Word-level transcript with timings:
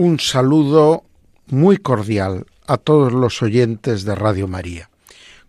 Un 0.00 0.20
saludo 0.20 1.02
muy 1.48 1.76
cordial 1.76 2.46
a 2.68 2.76
todos 2.76 3.12
los 3.12 3.42
oyentes 3.42 4.04
de 4.04 4.14
Radio 4.14 4.46
María. 4.46 4.90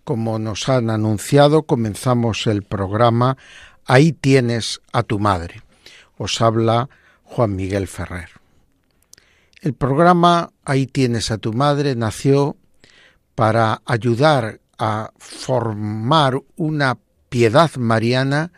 Como 0.04 0.40
nos 0.40 0.70
han 0.70 0.90
anunciado, 0.90 1.68
comenzamos 1.68 2.48
el 2.48 2.64
programa 2.64 3.38
Ahí 3.86 4.12
tienes 4.12 4.82
a 4.92 5.04
tu 5.04 5.20
madre. 5.20 5.62
Os 6.18 6.42
habla 6.42 6.90
Juan 7.26 7.56
Miguel 7.56 7.88
Ferrer. 7.88 8.30
El 9.62 9.76
programa 9.76 10.50
Ahí 10.66 10.88
tienes 10.88 11.30
a 11.30 11.38
tu 11.38 11.54
madre 11.54 11.96
nació 11.96 12.58
para 13.36 13.84
ayudar 13.86 14.62
a 14.80 15.12
formar 15.20 16.42
una 16.56 16.98
piedad 17.30 17.70
mariana 17.76 18.52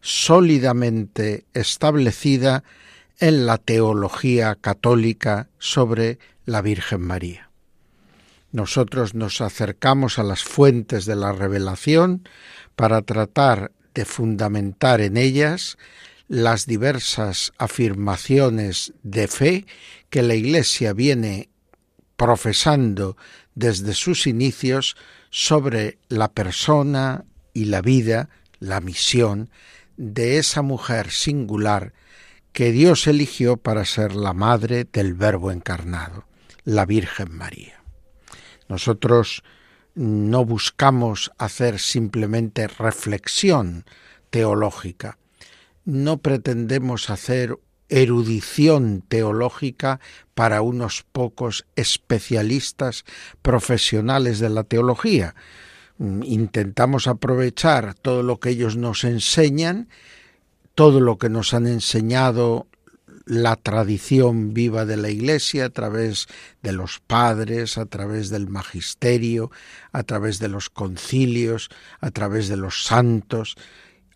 sólidamente 0.00 1.44
establecida 1.54 2.64
en 3.18 3.46
la 3.46 3.58
teología 3.58 4.56
católica 4.56 5.48
sobre 5.58 6.18
la 6.44 6.62
Virgen 6.62 7.00
María. 7.00 7.50
Nosotros 8.52 9.14
nos 9.14 9.40
acercamos 9.40 10.18
a 10.18 10.22
las 10.22 10.42
fuentes 10.42 11.04
de 11.04 11.16
la 11.16 11.32
revelación 11.32 12.28
para 12.74 13.02
tratar 13.02 13.72
de 13.94 14.04
fundamentar 14.04 15.00
en 15.00 15.16
ellas 15.16 15.78
las 16.28 16.66
diversas 16.66 17.52
afirmaciones 17.58 18.92
de 19.02 19.28
fe 19.28 19.66
que 20.10 20.22
la 20.22 20.34
Iglesia 20.34 20.92
viene 20.92 21.48
profesando 22.16 23.16
desde 23.54 23.94
sus 23.94 24.26
inicios 24.26 24.96
sobre 25.30 25.98
la 26.08 26.32
persona 26.32 27.24
y 27.52 27.66
la 27.66 27.80
vida, 27.80 28.28
la 28.58 28.80
misión 28.80 29.50
de 29.96 30.38
esa 30.38 30.62
mujer 30.62 31.10
singular 31.10 31.92
que 32.56 32.72
Dios 32.72 33.06
eligió 33.06 33.58
para 33.58 33.84
ser 33.84 34.16
la 34.16 34.32
madre 34.32 34.88
del 34.90 35.12
Verbo 35.12 35.52
encarnado, 35.52 36.24
la 36.64 36.86
Virgen 36.86 37.36
María. 37.36 37.82
Nosotros 38.66 39.42
no 39.94 40.42
buscamos 40.46 41.32
hacer 41.36 41.78
simplemente 41.78 42.66
reflexión 42.66 43.84
teológica, 44.30 45.18
no 45.84 46.16
pretendemos 46.22 47.10
hacer 47.10 47.58
erudición 47.90 49.04
teológica 49.06 50.00
para 50.34 50.62
unos 50.62 51.04
pocos 51.12 51.66
especialistas 51.76 53.04
profesionales 53.42 54.38
de 54.38 54.48
la 54.48 54.64
teología. 54.64 55.34
Intentamos 55.98 57.06
aprovechar 57.06 57.92
todo 57.92 58.22
lo 58.22 58.40
que 58.40 58.48
ellos 58.48 58.78
nos 58.78 59.04
enseñan, 59.04 59.90
todo 60.76 61.00
lo 61.00 61.16
que 61.16 61.30
nos 61.30 61.54
han 61.54 61.66
enseñado 61.66 62.68
la 63.24 63.56
tradición 63.56 64.52
viva 64.52 64.84
de 64.84 64.98
la 64.98 65.08
Iglesia 65.08 65.64
a 65.64 65.70
través 65.70 66.28
de 66.62 66.72
los 66.72 67.00
padres, 67.00 67.78
a 67.78 67.86
través 67.86 68.28
del 68.28 68.46
magisterio, 68.46 69.50
a 69.92 70.04
través 70.04 70.38
de 70.38 70.48
los 70.48 70.68
concilios, 70.68 71.70
a 72.00 72.10
través 72.10 72.48
de 72.48 72.58
los 72.58 72.84
santos, 72.84 73.56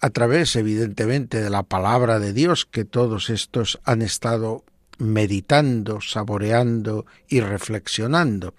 a 0.02 0.10
través 0.10 0.54
evidentemente 0.54 1.42
de 1.42 1.48
la 1.50 1.62
palabra 1.62 2.18
de 2.20 2.34
Dios 2.34 2.66
que 2.66 2.84
todos 2.84 3.30
estos 3.30 3.80
han 3.84 4.02
estado 4.02 4.62
meditando, 4.98 6.02
saboreando 6.02 7.06
y 7.26 7.40
reflexionando. 7.40 8.54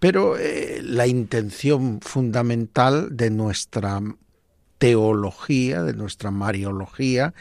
Pero 0.00 0.38
eh, 0.38 0.80
la 0.82 1.06
intención 1.06 2.00
fundamental 2.00 3.14
de 3.14 3.30
nuestra 3.30 4.00
teología, 4.82 5.84
de 5.84 5.94
nuestra 5.94 6.32
mariología, 6.32 7.34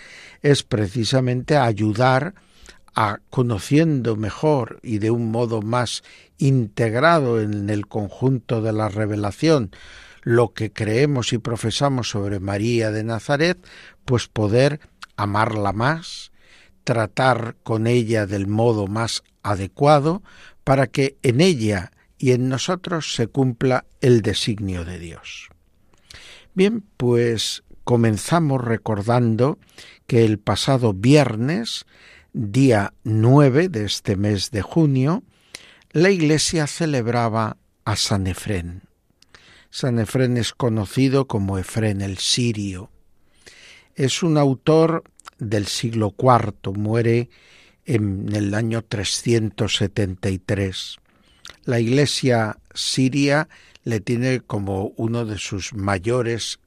es 0.43 0.61
precisamente 0.61 1.57
ayudar 1.57 2.35
a 2.93 3.17
conociendo 3.31 4.15
mejor 4.15 4.79
y 4.83 4.99
de 4.99 5.09
un 5.09 5.31
modo 5.31 5.63
más 5.63 6.03
integrado 6.37 7.41
en 7.41 7.71
el 7.71 7.87
conjunto 7.87 8.61
de 8.61 8.73
la 8.73 8.89
revelación 8.89 9.71
lo 10.21 10.53
que 10.53 10.71
creemos 10.71 11.33
y 11.33 11.39
profesamos 11.39 12.11
sobre 12.11 12.39
María 12.39 12.91
de 12.91 13.03
Nazaret, 13.03 13.57
pues 14.05 14.27
poder 14.27 14.79
amarla 15.15 15.73
más, 15.73 16.31
tratar 16.83 17.55
con 17.63 17.87
ella 17.87 18.27
del 18.27 18.45
modo 18.45 18.85
más 18.85 19.23
adecuado, 19.41 20.21
para 20.63 20.85
que 20.85 21.17
en 21.23 21.41
ella 21.41 21.91
y 22.19 22.33
en 22.33 22.49
nosotros 22.49 23.15
se 23.15 23.25
cumpla 23.25 23.85
el 23.99 24.21
designio 24.21 24.85
de 24.85 24.99
Dios. 24.99 25.50
Bien, 26.53 26.83
pues 26.97 27.63
comenzamos 27.85 28.61
recordando 28.61 29.57
que 30.05 30.25
el 30.25 30.37
pasado 30.37 30.93
viernes, 30.93 31.85
día 32.33 32.93
9 33.05 33.69
de 33.69 33.85
este 33.85 34.17
mes 34.17 34.51
de 34.51 34.61
junio, 34.61 35.23
la 35.91 36.09
Iglesia 36.09 36.67
celebraba 36.67 37.55
a 37.85 37.95
San 37.95 38.27
Efrén. 38.27 38.81
San 39.69 39.97
Efrén 39.97 40.35
es 40.35 40.51
conocido 40.51 41.25
como 41.25 41.57
Efrén 41.57 42.01
el 42.01 42.17
Sirio. 42.17 42.91
Es 43.95 44.21
un 44.21 44.37
autor 44.37 45.05
del 45.39 45.67
siglo 45.67 46.13
IV, 46.19 46.77
muere 46.77 47.29
en 47.85 48.27
el 48.35 48.53
año 48.55 48.81
373. 48.81 50.97
La 51.63 51.79
Iglesia 51.79 52.57
siria 52.73 53.47
le 53.83 53.99
tiene 53.99 54.41
como 54.41 54.93
uno 54.97 55.25
de 55.25 55.37
sus 55.37 55.73
mayores 55.73 56.59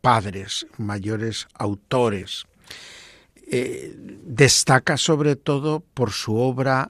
padres, 0.00 0.66
mayores 0.78 1.46
autores. 1.54 2.44
Eh, 3.50 3.94
destaca 4.24 4.96
sobre 4.96 5.36
todo 5.36 5.80
por 5.80 6.10
su 6.10 6.36
obra 6.36 6.88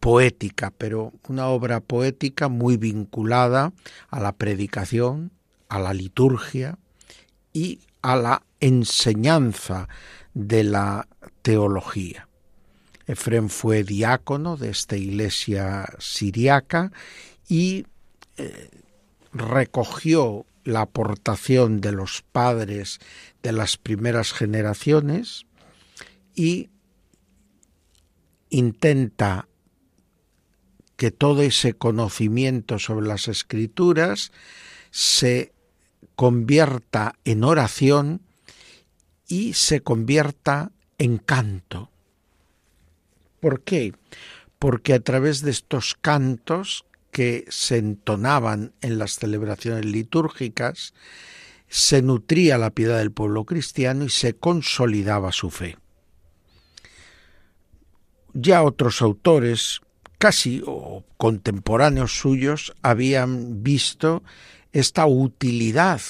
poética, 0.00 0.72
pero 0.76 1.12
una 1.28 1.48
obra 1.48 1.80
poética 1.80 2.48
muy 2.48 2.76
vinculada 2.76 3.72
a 4.08 4.20
la 4.20 4.32
predicación, 4.32 5.30
a 5.68 5.78
la 5.78 5.94
liturgia 5.94 6.78
y 7.52 7.80
a 8.02 8.16
la 8.16 8.42
enseñanza 8.60 9.88
de 10.34 10.64
la 10.64 11.08
teología. 11.42 12.28
Efrén 13.06 13.50
fue 13.50 13.82
diácono 13.82 14.56
de 14.56 14.70
esta 14.70 14.96
iglesia 14.96 15.86
siriaca 15.98 16.92
y 17.48 17.86
eh, 18.36 18.70
recogió 19.32 20.46
la 20.64 20.82
aportación 20.82 21.80
de 21.80 21.92
los 21.92 22.22
padres 22.22 23.00
de 23.42 23.52
las 23.52 23.76
primeras 23.76 24.32
generaciones 24.32 25.46
y 26.34 26.70
intenta 28.50 29.48
que 30.96 31.10
todo 31.10 31.42
ese 31.42 31.72
conocimiento 31.72 32.78
sobre 32.78 33.06
las 33.06 33.28
escrituras 33.28 34.32
se 34.90 35.52
convierta 36.14 37.14
en 37.24 37.44
oración 37.44 38.20
y 39.26 39.54
se 39.54 39.80
convierta 39.80 40.72
en 40.98 41.16
canto. 41.18 41.90
¿Por 43.40 43.62
qué? 43.62 43.94
Porque 44.58 44.92
a 44.92 45.00
través 45.00 45.40
de 45.40 45.52
estos 45.52 45.94
cantos 45.94 46.84
que 47.10 47.44
se 47.48 47.78
entonaban 47.78 48.72
en 48.80 48.98
las 48.98 49.14
celebraciones 49.14 49.84
litúrgicas, 49.84 50.94
se 51.68 52.02
nutría 52.02 52.58
la 52.58 52.70
piedad 52.70 52.98
del 52.98 53.12
pueblo 53.12 53.44
cristiano 53.44 54.04
y 54.04 54.10
se 54.10 54.34
consolidaba 54.34 55.32
su 55.32 55.50
fe. 55.50 55.76
Ya 58.32 58.62
otros 58.62 59.02
autores 59.02 59.80
casi 60.18 60.62
o 60.66 61.04
contemporáneos 61.16 62.12
suyos 62.18 62.74
habían 62.82 63.62
visto 63.62 64.22
esta 64.72 65.06
utilidad 65.06 66.00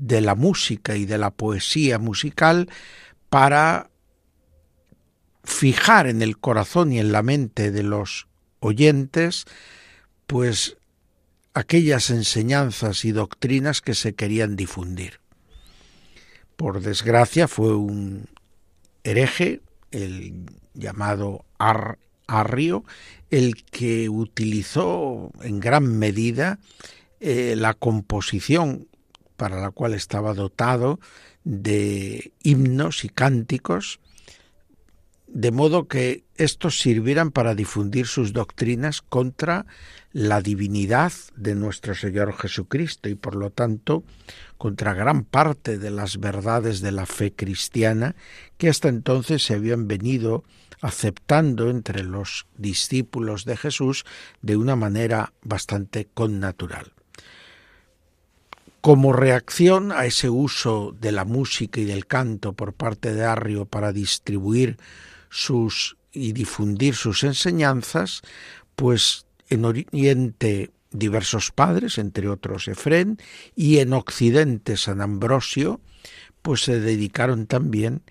de 0.00 0.20
la 0.20 0.34
música 0.34 0.96
y 0.96 1.06
de 1.06 1.18
la 1.18 1.30
poesía 1.30 1.98
musical 1.98 2.68
para 3.30 3.90
fijar 5.44 6.06
en 6.06 6.22
el 6.22 6.38
corazón 6.38 6.92
y 6.92 6.98
en 6.98 7.12
la 7.12 7.22
mente 7.22 7.70
de 7.70 7.82
los 7.82 8.28
oyentes 8.60 9.46
pues 10.26 10.76
aquellas 11.54 12.10
enseñanzas 12.10 13.04
y 13.04 13.12
doctrinas 13.12 13.80
que 13.80 13.94
se 13.94 14.14
querían 14.14 14.56
difundir. 14.56 15.20
Por 16.56 16.80
desgracia 16.80 17.48
fue 17.48 17.74
un 17.74 18.26
hereje, 19.02 19.60
el 19.90 20.46
llamado 20.74 21.44
Arrio, 21.58 22.84
el 23.30 23.64
que 23.64 24.08
utilizó 24.08 25.30
en 25.42 25.60
gran 25.60 25.98
medida 25.98 26.58
eh, 27.20 27.54
la 27.56 27.74
composición 27.74 28.88
para 29.36 29.60
la 29.60 29.70
cual 29.70 29.94
estaba 29.94 30.34
dotado 30.34 31.00
de 31.44 32.32
himnos 32.42 33.04
y 33.04 33.08
cánticos, 33.08 34.00
de 35.26 35.50
modo 35.50 35.88
que 35.88 36.24
estos 36.36 36.78
sirvieran 36.78 37.30
para 37.30 37.54
difundir 37.54 38.06
sus 38.06 38.32
doctrinas 38.32 39.02
contra 39.02 39.66
la 40.12 40.40
divinidad 40.40 41.12
de 41.36 41.54
nuestro 41.54 41.94
Señor 41.94 42.36
Jesucristo 42.36 43.08
y 43.08 43.14
por 43.14 43.34
lo 43.34 43.50
tanto 43.50 44.04
contra 44.58 44.94
gran 44.94 45.24
parte 45.24 45.78
de 45.78 45.90
las 45.90 46.18
verdades 46.18 46.80
de 46.80 46.92
la 46.92 47.06
fe 47.06 47.32
cristiana 47.32 48.14
que 48.58 48.68
hasta 48.68 48.88
entonces 48.88 49.42
se 49.42 49.54
habían 49.54 49.88
venido 49.88 50.44
aceptando 50.80 51.70
entre 51.70 52.04
los 52.04 52.46
discípulos 52.56 53.44
de 53.44 53.56
Jesús 53.56 54.04
de 54.42 54.56
una 54.56 54.76
manera 54.76 55.32
bastante 55.42 56.06
connatural. 56.12 56.92
Como 58.80 59.14
reacción 59.14 59.92
a 59.92 60.04
ese 60.04 60.28
uso 60.28 60.94
de 61.00 61.10
la 61.10 61.24
música 61.24 61.80
y 61.80 61.84
del 61.84 62.06
canto 62.06 62.52
por 62.52 62.74
parte 62.74 63.14
de 63.14 63.24
Arrio 63.24 63.64
para 63.64 63.92
distribuir 63.92 64.76
sus 65.34 65.96
y 66.12 66.32
difundir 66.32 66.94
sus 66.94 67.24
enseñanzas, 67.24 68.22
pues 68.76 69.26
en 69.48 69.64
Oriente 69.64 70.70
diversos 70.92 71.50
padres, 71.50 71.98
entre 71.98 72.28
otros 72.28 72.68
Efrén, 72.68 73.18
y 73.56 73.78
en 73.78 73.92
Occidente 73.94 74.76
San 74.76 75.00
Ambrosio, 75.00 75.80
pues 76.40 76.62
se 76.62 76.78
dedicaron 76.78 77.46
también 77.46 78.02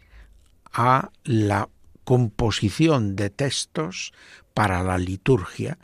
a 0.73 1.11
la 1.23 1.69
composición 2.03 3.15
de 3.15 3.29
textos 3.29 4.11
para 4.53 4.83
la 4.83 4.97
liturgia, 4.97 5.77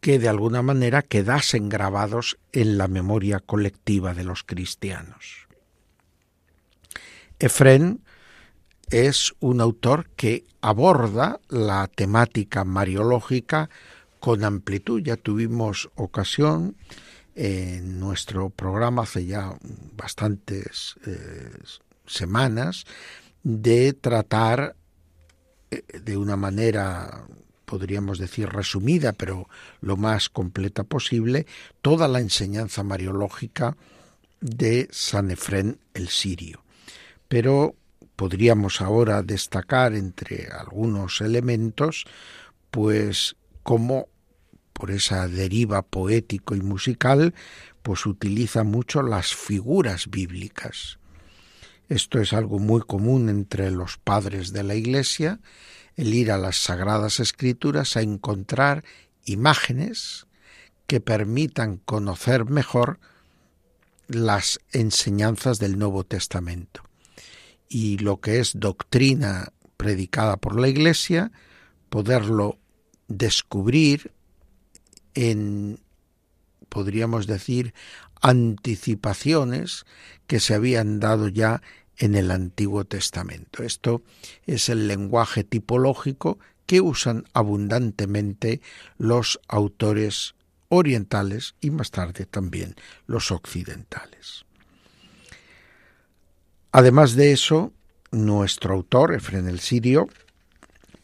que 0.00 0.18
de 0.18 0.30
alguna 0.30 0.62
manera 0.62 1.02
quedasen 1.02 1.68
grabados 1.68 2.38
en 2.52 2.78
la 2.78 2.88
memoria 2.88 3.40
colectiva 3.40 4.14
de 4.14 4.24
los 4.24 4.44
cristianos. 4.44 5.46
Efrén 7.38 8.00
es 8.90 9.34
un 9.40 9.60
autor 9.60 10.08
que 10.16 10.44
aborda 10.60 11.40
la 11.48 11.86
temática 11.88 12.64
mariológica 12.64 13.70
con 14.20 14.44
amplitud. 14.44 15.02
Ya 15.02 15.16
tuvimos 15.16 15.90
ocasión 15.94 16.76
en 17.34 18.00
nuestro 18.00 18.50
programa 18.50 19.02
hace 19.02 19.26
ya 19.26 19.56
bastantes 19.96 20.96
eh, 21.06 21.52
semanas 22.06 22.84
de 23.42 23.92
tratar 23.92 24.74
eh, 25.70 25.82
de 26.00 26.16
una 26.16 26.36
manera 26.36 27.26
podríamos 27.64 28.18
decir 28.18 28.48
resumida, 28.48 29.12
pero 29.12 29.46
lo 29.82 29.98
más 29.98 30.30
completa 30.30 30.84
posible, 30.84 31.46
toda 31.82 32.08
la 32.08 32.18
enseñanza 32.18 32.82
mariológica 32.82 33.76
de 34.40 34.88
San 34.90 35.30
Efrén 35.30 35.78
el 35.92 36.08
Sirio. 36.08 36.64
Pero 37.28 37.74
podríamos 38.18 38.80
ahora 38.80 39.22
destacar 39.22 39.94
entre 39.94 40.48
algunos 40.48 41.20
elementos, 41.20 42.04
pues 42.72 43.36
cómo 43.62 44.08
por 44.72 44.90
esa 44.90 45.28
deriva 45.28 45.82
poético 45.82 46.56
y 46.56 46.60
musical, 46.60 47.32
pues 47.80 48.06
utiliza 48.06 48.64
mucho 48.64 49.02
las 49.02 49.36
figuras 49.36 50.10
bíblicas. 50.10 50.98
Esto 51.88 52.18
es 52.20 52.32
algo 52.32 52.58
muy 52.58 52.80
común 52.80 53.28
entre 53.28 53.70
los 53.70 53.98
padres 53.98 54.52
de 54.52 54.64
la 54.64 54.74
Iglesia 54.74 55.38
el 55.94 56.12
ir 56.12 56.32
a 56.32 56.38
las 56.38 56.56
sagradas 56.56 57.20
escrituras 57.20 57.96
a 57.96 58.02
encontrar 58.02 58.82
imágenes 59.26 60.26
que 60.88 61.00
permitan 61.00 61.76
conocer 61.76 62.46
mejor 62.46 62.98
las 64.08 64.58
enseñanzas 64.72 65.60
del 65.60 65.78
Nuevo 65.78 66.02
Testamento. 66.02 66.87
Y 67.68 67.98
lo 67.98 68.20
que 68.20 68.40
es 68.40 68.52
doctrina 68.54 69.52
predicada 69.76 70.36
por 70.36 70.58
la 70.58 70.68
Iglesia, 70.68 71.32
poderlo 71.88 72.58
descubrir 73.08 74.12
en, 75.14 75.80
podríamos 76.68 77.26
decir, 77.26 77.74
anticipaciones 78.20 79.84
que 80.26 80.40
se 80.40 80.54
habían 80.54 81.00
dado 81.00 81.28
ya 81.28 81.62
en 81.96 82.14
el 82.14 82.30
Antiguo 82.30 82.84
Testamento. 82.84 83.62
Esto 83.62 84.02
es 84.46 84.68
el 84.68 84.86
lenguaje 84.88 85.44
tipológico 85.44 86.38
que 86.66 86.80
usan 86.80 87.24
abundantemente 87.32 88.60
los 88.98 89.40
autores 89.48 90.34
orientales 90.68 91.54
y 91.60 91.70
más 91.70 91.90
tarde 91.90 92.26
también 92.26 92.74
los 93.06 93.30
occidentales. 93.30 94.44
Además 96.72 97.14
de 97.14 97.32
eso, 97.32 97.72
nuestro 98.10 98.74
autor, 98.74 99.14
Efren 99.14 99.48
el 99.48 99.60
Sirio, 99.60 100.08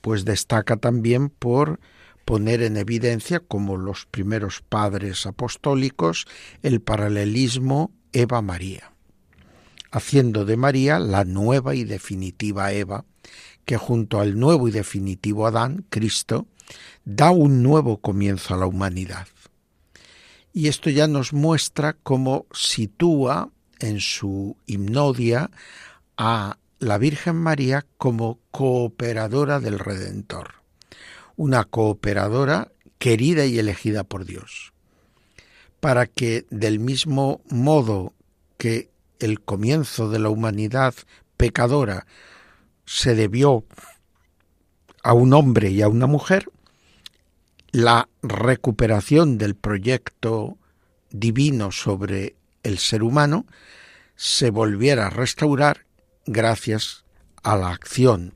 pues 0.01 0.25
destaca 0.25 0.77
también 0.77 1.31
por 1.31 1.81
poner 2.25 2.63
en 2.63 2.77
evidencia, 2.77 3.41
como 3.41 3.77
los 3.77 4.07
primeros 4.07 4.63
padres 4.63 5.27
apostólicos, 5.27 6.27
el 6.63 6.81
paralelismo 6.81 7.93
Eva-María 8.13 8.95
haciendo 9.95 10.45
de 10.45 10.57
María 10.57 10.99
la 10.99 11.25
nueva 11.25 11.77
y 11.77 11.85
definitiva 11.85 12.73
Eva, 12.73 13.05
que 13.65 13.77
junto 13.77 14.19
al 14.21 14.39
nuevo 14.39 14.67
y 14.67 14.73
definitivo 14.73 15.47
Adán, 15.47 15.85
Cristo, 15.89 16.49
da 17.05 17.31
un 17.31 17.63
nuevo 17.63 17.99
comienzo 17.99 18.55
a 18.55 18.57
la 18.57 18.67
humanidad. 18.67 19.29
Y 20.53 20.67
esto 20.67 20.91
ya 20.91 21.07
nos 21.07 21.33
muestra 21.33 21.93
cómo 22.03 22.47
sitúa 22.53 23.51
en 23.79 24.01
su 24.01 24.57
himnodia 24.67 25.51
a 26.17 26.59
la 26.79 26.99
Virgen 26.99 27.37
María 27.37 27.87
como 27.99 28.39
cooperadora 28.51 29.61
del 29.61 29.79
Redentor, 29.79 30.55
una 31.37 31.65
cooperadora 31.65 32.73
querida 32.99 33.47
y 33.47 33.59
elegida 33.59 34.05
por 34.05 34.25
Dios, 34.25 34.73
para 35.81 36.07
que 36.07 36.47
del 36.51 36.79
mismo 36.79 37.41
modo 37.49 38.15
que 38.59 38.91
el 39.19 39.41
comienzo 39.41 40.11
de 40.11 40.19
la 40.19 40.29
humanidad 40.29 40.95
pecadora 41.37 42.07
se 42.87 43.15
debió 43.15 43.65
a 45.03 45.13
un 45.13 45.33
hombre 45.33 45.71
y 45.71 45.83
a 45.83 45.89
una 45.89 46.07
mujer, 46.07 46.47
la 47.73 48.09
recuperación 48.23 49.37
del 49.37 49.55
proyecto 49.55 50.59
divino 51.11 51.73
sobre 51.73 52.37
el 52.65 52.79
ser 52.79 53.03
humano 53.03 53.47
se 54.17 54.51
volviera 54.51 55.07
a 55.07 55.11
restaurar 55.11 55.87
gracias 56.27 57.05
a 57.43 57.57
la 57.57 57.71
acción 57.71 58.35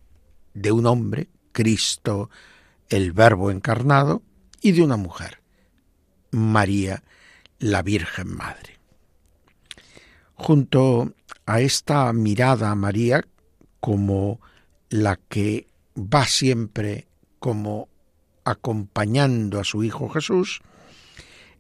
de 0.55 0.73
un 0.73 0.87
hombre, 0.87 1.29
Cristo, 1.53 2.31
el 2.89 3.13
Verbo 3.13 3.51
encarnado, 3.51 4.23
y 4.61 4.73
de 4.73 4.83
una 4.83 4.97
mujer, 4.97 5.41
María, 6.31 7.03
la 7.59 7.83
Virgen 7.83 8.29
Madre. 8.29 8.79
Junto 10.35 11.15
a 11.47 11.61
esta 11.61 12.13
mirada 12.13 12.71
a 12.71 12.75
María 12.75 13.25
como 13.81 14.41
la 14.91 15.17
que 15.17 15.67
va 15.97 16.27
siempre 16.27 17.09
como 17.39 17.89
acompañando 18.45 19.61
a 19.61 19.65
su 19.65 19.85
Hijo 19.85 20.09
Jesús, 20.09 20.61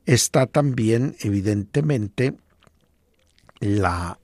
está 0.06 0.46
también 0.46 1.16
evidentemente 1.20 2.34
la 3.60 4.18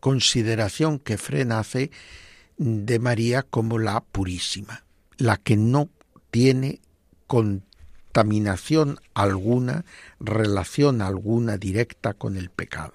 consideración 0.00 0.98
que 0.98 1.18
Fren 1.18 1.52
hace 1.52 1.90
de 2.56 2.98
María 2.98 3.42
como 3.42 3.78
la 3.78 4.00
purísima, 4.00 4.84
la 5.16 5.36
que 5.36 5.56
no 5.56 5.88
tiene 6.30 6.80
contaminación 7.26 8.98
alguna, 9.14 9.84
relación 10.20 11.02
alguna 11.02 11.56
directa 11.56 12.14
con 12.14 12.36
el 12.36 12.50
pecado. 12.50 12.94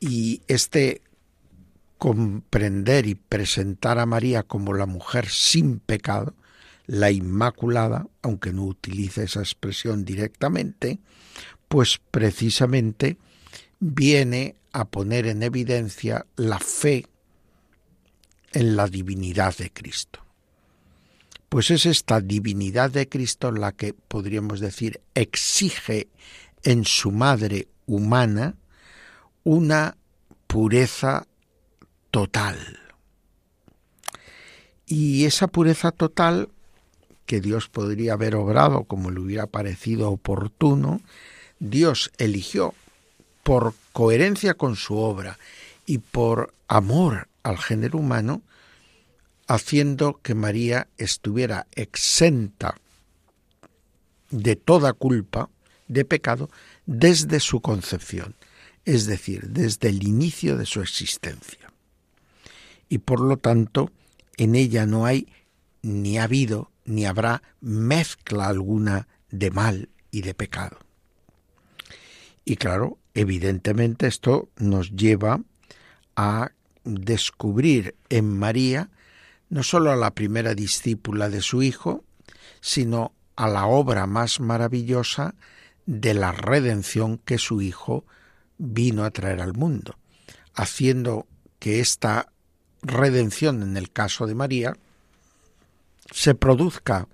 Y 0.00 0.42
este 0.48 1.02
comprender 1.98 3.06
y 3.06 3.14
presentar 3.14 3.98
a 3.98 4.06
María 4.06 4.42
como 4.42 4.72
la 4.72 4.86
mujer 4.86 5.28
sin 5.28 5.80
pecado, 5.80 6.34
la 6.86 7.10
Inmaculada, 7.10 8.08
aunque 8.22 8.52
no 8.52 8.64
utilice 8.64 9.24
esa 9.24 9.40
expresión 9.40 10.04
directamente, 10.04 10.98
pues 11.68 12.00
precisamente 12.10 13.18
viene 13.80 14.56
a 14.72 14.84
poner 14.84 15.26
en 15.26 15.42
evidencia 15.42 16.26
la 16.36 16.58
fe 16.58 17.06
en 18.52 18.76
la 18.76 18.86
divinidad 18.86 19.56
de 19.56 19.70
Cristo. 19.70 20.20
Pues 21.48 21.70
es 21.70 21.86
esta 21.86 22.20
divinidad 22.20 22.90
de 22.90 23.08
Cristo 23.08 23.50
la 23.50 23.72
que 23.72 23.94
podríamos 23.94 24.60
decir 24.60 25.00
exige 25.14 26.08
en 26.62 26.84
su 26.84 27.10
madre 27.10 27.68
humana 27.86 28.54
una 29.42 29.96
pureza 30.46 31.26
total. 32.10 32.78
Y 34.86 35.24
esa 35.24 35.48
pureza 35.48 35.90
total 35.90 36.50
que 37.26 37.40
Dios 37.40 37.68
podría 37.68 38.14
haber 38.14 38.34
obrado 38.34 38.84
como 38.84 39.10
le 39.10 39.20
hubiera 39.20 39.46
parecido 39.46 40.10
oportuno, 40.10 41.00
Dios 41.60 42.10
eligió 42.18 42.74
por 43.50 43.74
coherencia 43.92 44.54
con 44.54 44.76
su 44.76 44.96
obra 44.96 45.36
y 45.84 45.98
por 45.98 46.54
amor 46.68 47.26
al 47.42 47.58
género 47.58 47.98
humano, 47.98 48.42
haciendo 49.48 50.20
que 50.22 50.36
María 50.36 50.86
estuviera 50.98 51.66
exenta 51.72 52.76
de 54.30 54.54
toda 54.54 54.92
culpa, 54.92 55.50
de 55.88 56.04
pecado, 56.04 56.48
desde 56.86 57.40
su 57.40 57.60
concepción, 57.60 58.36
es 58.84 59.06
decir, 59.06 59.48
desde 59.48 59.88
el 59.88 60.06
inicio 60.06 60.56
de 60.56 60.64
su 60.64 60.80
existencia. 60.80 61.72
Y 62.88 62.98
por 62.98 63.18
lo 63.18 63.36
tanto, 63.36 63.90
en 64.36 64.54
ella 64.54 64.86
no 64.86 65.06
hay 65.06 65.26
ni 65.82 66.18
ha 66.18 66.22
habido 66.22 66.70
ni 66.84 67.04
habrá 67.04 67.42
mezcla 67.60 68.46
alguna 68.46 69.08
de 69.28 69.50
mal 69.50 69.88
y 70.12 70.22
de 70.22 70.34
pecado. 70.34 70.78
Y 72.44 72.54
claro, 72.54 72.99
evidentemente 73.14 74.06
esto 74.06 74.48
nos 74.56 74.90
lleva 74.92 75.40
a 76.16 76.52
descubrir 76.84 77.94
en 78.08 78.38
María 78.38 78.90
no 79.48 79.62
sólo 79.62 79.90
a 79.90 79.96
la 79.96 80.12
primera 80.12 80.54
discípula 80.54 81.28
de 81.28 81.42
su 81.42 81.62
Hijo, 81.62 82.04
sino 82.60 83.12
a 83.36 83.48
la 83.48 83.66
obra 83.66 84.06
más 84.06 84.38
maravillosa 84.40 85.34
de 85.86 86.14
la 86.14 86.32
redención 86.32 87.18
que 87.18 87.36
su 87.38 87.60
Hijo 87.60 88.04
vino 88.58 89.04
a 89.04 89.10
traer 89.10 89.40
al 89.40 89.54
mundo, 89.54 89.96
haciendo 90.54 91.26
que 91.58 91.80
esta 91.80 92.32
redención 92.82 93.62
en 93.62 93.76
el 93.76 93.90
caso 93.90 94.26
de 94.26 94.34
María 94.34 94.76
se 96.12 96.34
produzca 96.34 97.08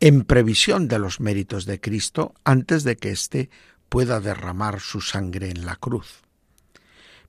en 0.00 0.24
previsión 0.24 0.88
de 0.88 0.98
los 0.98 1.20
méritos 1.20 1.66
de 1.66 1.80
Cristo 1.80 2.34
antes 2.44 2.82
de 2.82 2.96
que 2.96 3.10
éste 3.10 3.50
pueda 3.92 4.20
derramar 4.20 4.80
su 4.80 5.02
sangre 5.02 5.50
en 5.50 5.66
la 5.66 5.76
cruz. 5.76 6.22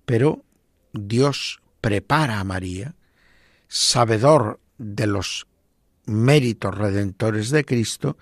Pero 0.05 0.45
Dios 0.93 1.59
prepara 1.81 2.39
a 2.39 2.45
María, 2.45 2.95
sabedor 3.67 4.61
de 4.77 5.05
los 5.05 5.45
méritos 6.05 6.73
redentores 6.73 7.49
de 7.49 7.65
Cristo, 7.65 8.17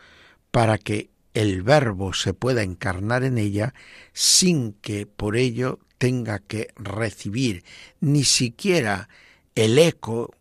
para 0.50 0.80
que 0.80 1.12
el 1.36 1.62
Verbo 1.62 2.14
se 2.14 2.34
pueda 2.34 2.64
encarnar 2.64 3.24
en 3.24 3.38
ella 3.38 3.76
sin 4.12 4.74
que 4.74 5.06
por 5.06 5.38
ello 5.38 5.78
tenga 6.00 6.40
que 6.40 6.74
recibir 6.78 7.64
ni 8.00 8.24
siquiera 8.24 9.08
el 9.54 9.78
eco 9.78 10.34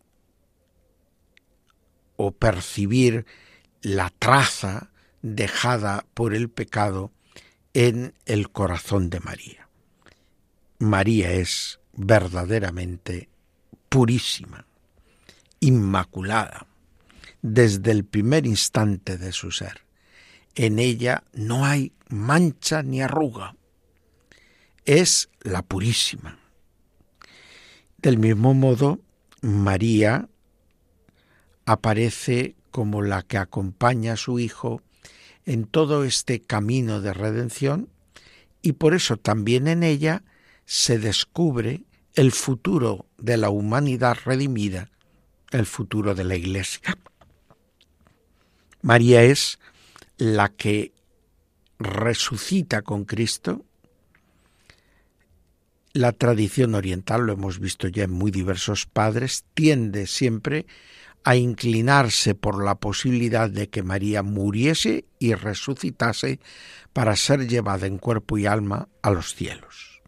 o 2.15 2.31
percibir 2.31 3.27
la 3.83 4.11
traza 4.17 4.89
dejada 5.21 6.07
por 6.15 6.33
el 6.33 6.49
pecado 6.49 7.11
en 7.73 8.13
el 8.25 8.51
corazón 8.51 9.09
de 9.09 9.19
María. 9.19 9.69
María 10.79 11.31
es 11.31 11.79
verdaderamente 11.93 13.29
purísima, 13.89 14.65
inmaculada, 15.59 16.67
desde 17.41 17.91
el 17.91 18.05
primer 18.05 18.45
instante 18.45 19.17
de 19.17 19.31
su 19.31 19.51
ser. 19.51 19.81
En 20.55 20.79
ella 20.79 21.23
no 21.33 21.65
hay 21.65 21.93
mancha 22.09 22.83
ni 22.83 23.01
arruga. 23.01 23.55
Es 24.85 25.29
la 25.41 25.61
purísima. 25.61 26.39
Del 27.97 28.17
mismo 28.17 28.53
modo, 28.53 28.99
María 29.41 30.27
aparece 31.65 32.55
como 32.71 33.01
la 33.01 33.21
que 33.21 33.37
acompaña 33.37 34.13
a 34.13 34.17
su 34.17 34.39
Hijo 34.39 34.81
en 35.51 35.65
todo 35.65 36.05
este 36.05 36.39
camino 36.39 37.01
de 37.01 37.13
redención 37.13 37.89
y 38.61 38.71
por 38.71 38.93
eso 38.93 39.17
también 39.17 39.67
en 39.67 39.83
ella 39.83 40.23
se 40.63 40.97
descubre 40.97 41.83
el 42.15 42.31
futuro 42.31 43.05
de 43.17 43.35
la 43.35 43.49
humanidad 43.49 44.17
redimida, 44.23 44.89
el 45.51 45.65
futuro 45.65 46.15
de 46.15 46.23
la 46.23 46.37
Iglesia. 46.37 46.97
María 48.81 49.23
es 49.23 49.59
la 50.15 50.47
que 50.47 50.93
resucita 51.79 52.81
con 52.81 53.03
Cristo. 53.03 53.65
La 55.91 56.13
tradición 56.13 56.75
oriental, 56.75 57.25
lo 57.25 57.33
hemos 57.33 57.59
visto 57.59 57.89
ya 57.89 58.05
en 58.05 58.11
muy 58.11 58.31
diversos 58.31 58.85
padres, 58.85 59.43
tiende 59.53 60.07
siempre 60.07 60.59
a 60.59 60.65
inclinarse 61.35 62.35
por 62.35 62.63
la 62.63 62.75
posibilidad 62.75 63.49
de 63.49 63.69
que 63.69 63.83
María 63.83 64.23
muriese 64.23 65.05
y 65.19 65.33
resucitase 65.33 66.39
para 66.93 67.15
ser 67.15 67.47
llevada 67.47 67.87
en 67.87 67.97
cuerpo 67.97 68.37
y 68.37 68.45
alma 68.45 68.89
a 69.01 69.11
los 69.11 69.35
cielos. 69.35 70.01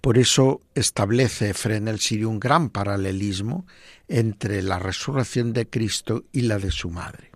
Por 0.00 0.18
eso 0.18 0.60
establece 0.74 1.50
Efren 1.50 1.86
el 1.86 2.00
Sirio 2.00 2.28
un 2.28 2.40
gran 2.40 2.70
paralelismo 2.70 3.66
entre 4.08 4.62
la 4.62 4.78
resurrección 4.78 5.52
de 5.52 5.68
Cristo 5.68 6.24
y 6.32 6.42
la 6.42 6.58
de 6.58 6.72
su 6.72 6.90
madre, 6.90 7.30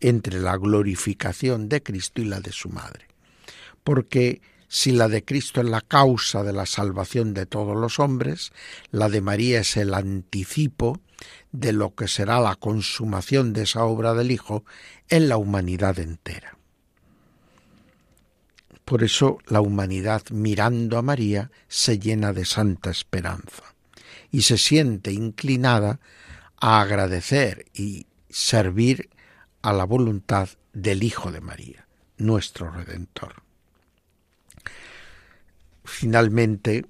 entre 0.00 0.40
la 0.40 0.56
glorificación 0.56 1.68
de 1.68 1.82
Cristo 1.82 2.20
y 2.20 2.24
la 2.24 2.40
de 2.40 2.50
su 2.50 2.70
madre. 2.70 3.06
Porque 3.84 4.40
si 4.66 4.90
la 4.90 5.06
de 5.08 5.24
Cristo 5.24 5.60
es 5.60 5.68
la 5.68 5.80
causa 5.80 6.42
de 6.42 6.52
la 6.52 6.66
salvación 6.66 7.34
de 7.34 7.46
todos 7.46 7.76
los 7.76 8.00
hombres, 8.00 8.52
la 8.90 9.08
de 9.08 9.20
María 9.20 9.60
es 9.60 9.76
el 9.76 9.94
anticipo 9.94 11.00
de 11.58 11.72
lo 11.72 11.94
que 11.94 12.06
será 12.06 12.38
la 12.40 12.54
consumación 12.56 13.52
de 13.52 13.62
esa 13.62 13.84
obra 13.84 14.12
del 14.14 14.30
Hijo 14.30 14.64
en 15.08 15.28
la 15.28 15.38
humanidad 15.38 15.98
entera. 15.98 16.58
Por 18.84 19.02
eso 19.02 19.38
la 19.46 19.60
humanidad 19.60 20.22
mirando 20.30 20.98
a 20.98 21.02
María 21.02 21.50
se 21.66 21.98
llena 21.98 22.32
de 22.32 22.44
santa 22.44 22.90
esperanza 22.90 23.74
y 24.30 24.42
se 24.42 24.58
siente 24.58 25.12
inclinada 25.12 25.98
a 26.60 26.80
agradecer 26.82 27.66
y 27.72 28.06
servir 28.28 29.08
a 29.62 29.72
la 29.72 29.84
voluntad 29.84 30.50
del 30.72 31.02
Hijo 31.02 31.32
de 31.32 31.40
María, 31.40 31.88
nuestro 32.18 32.70
Redentor. 32.70 33.42
Finalmente, 35.84 36.84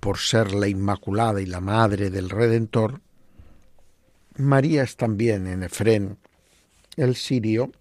por 0.00 0.18
ser 0.18 0.52
la 0.52 0.66
Inmaculada 0.66 1.40
y 1.40 1.46
la 1.46 1.60
Madre 1.60 2.10
del 2.10 2.30
Redentor, 2.30 3.00
María 4.38 4.82
es 4.82 4.96
también 4.96 5.46
en 5.46 5.62
Efrén 5.62 6.18
el 6.96 7.16
sirio, 7.16 7.72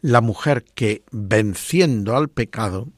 la 0.00 0.20
mujer 0.20 0.64
que, 0.74 1.02
venciendo 1.10 2.16
al 2.16 2.28
pecado, 2.28 2.88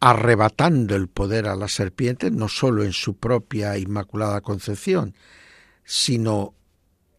arrebatando 0.00 0.94
el 0.94 1.08
poder 1.08 1.46
a 1.46 1.56
la 1.56 1.68
serpiente, 1.68 2.30
no 2.30 2.48
sólo 2.48 2.84
en 2.84 2.92
su 2.92 3.16
propia 3.16 3.76
inmaculada 3.78 4.40
concepción, 4.40 5.14
sino 5.84 6.54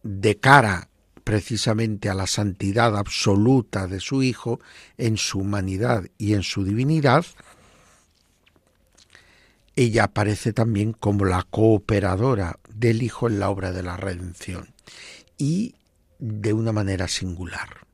de 0.02 0.38
cara 0.38 0.88
precisamente 1.24 2.08
a 2.08 2.14
la 2.14 2.26
santidad 2.26 2.96
absoluta 2.96 3.86
de 3.86 4.00
su 4.00 4.22
Hijo 4.22 4.60
en 4.96 5.16
su 5.16 5.40
humanidad 5.40 6.06
y 6.18 6.34
en 6.34 6.42
su 6.42 6.64
divinidad, 6.64 7.24
ella 9.82 10.04
aparece 10.04 10.52
también 10.52 10.92
como 10.92 11.24
la 11.24 11.42
cooperadora 11.42 12.58
del 12.68 13.02
Hijo 13.02 13.28
en 13.28 13.40
la 13.40 13.48
obra 13.48 13.72
de 13.72 13.82
la 13.82 13.96
redención 13.96 14.74
y 15.38 15.74
de 16.18 16.52
una 16.52 16.70
manera 16.70 17.08
singular, 17.08 17.86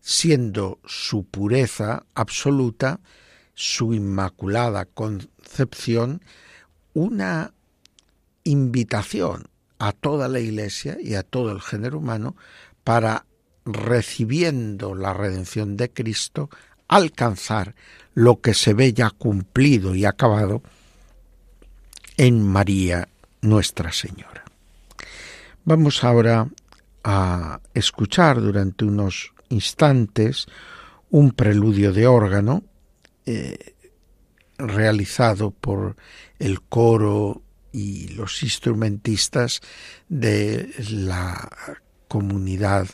siendo 0.00 0.78
su 0.86 1.24
pureza 1.24 2.06
absoluta, 2.14 3.00
su 3.52 3.92
inmaculada 3.92 4.86
concepción, 4.86 6.22
una 6.94 7.52
invitación 8.44 9.48
a 9.78 9.92
toda 9.92 10.28
la 10.28 10.40
Iglesia 10.40 10.96
y 11.02 11.16
a 11.16 11.22
todo 11.22 11.52
el 11.52 11.60
género 11.60 11.98
humano 11.98 12.34
para, 12.82 13.26
recibiendo 13.66 14.94
la 14.94 15.12
redención 15.12 15.76
de 15.76 15.92
Cristo, 15.92 16.48
alcanzar 16.88 17.74
lo 18.14 18.40
que 18.40 18.54
se 18.54 18.72
ve 18.72 18.94
ya 18.94 19.10
cumplido 19.10 19.94
y 19.94 20.06
acabado 20.06 20.62
en 22.16 22.42
María 22.42 23.08
Nuestra 23.42 23.92
Señora. 23.92 24.44
Vamos 25.64 26.04
ahora 26.04 26.48
a 27.02 27.60
escuchar 27.74 28.40
durante 28.40 28.84
unos 28.84 29.32
instantes 29.48 30.46
un 31.10 31.32
preludio 31.32 31.92
de 31.92 32.06
órgano 32.06 32.62
eh, 33.26 33.74
realizado 34.58 35.50
por 35.50 35.96
el 36.38 36.62
coro 36.62 37.42
y 37.72 38.08
los 38.08 38.42
instrumentistas 38.42 39.60
de 40.08 40.70
la 40.90 41.50
comunidad 42.08 42.88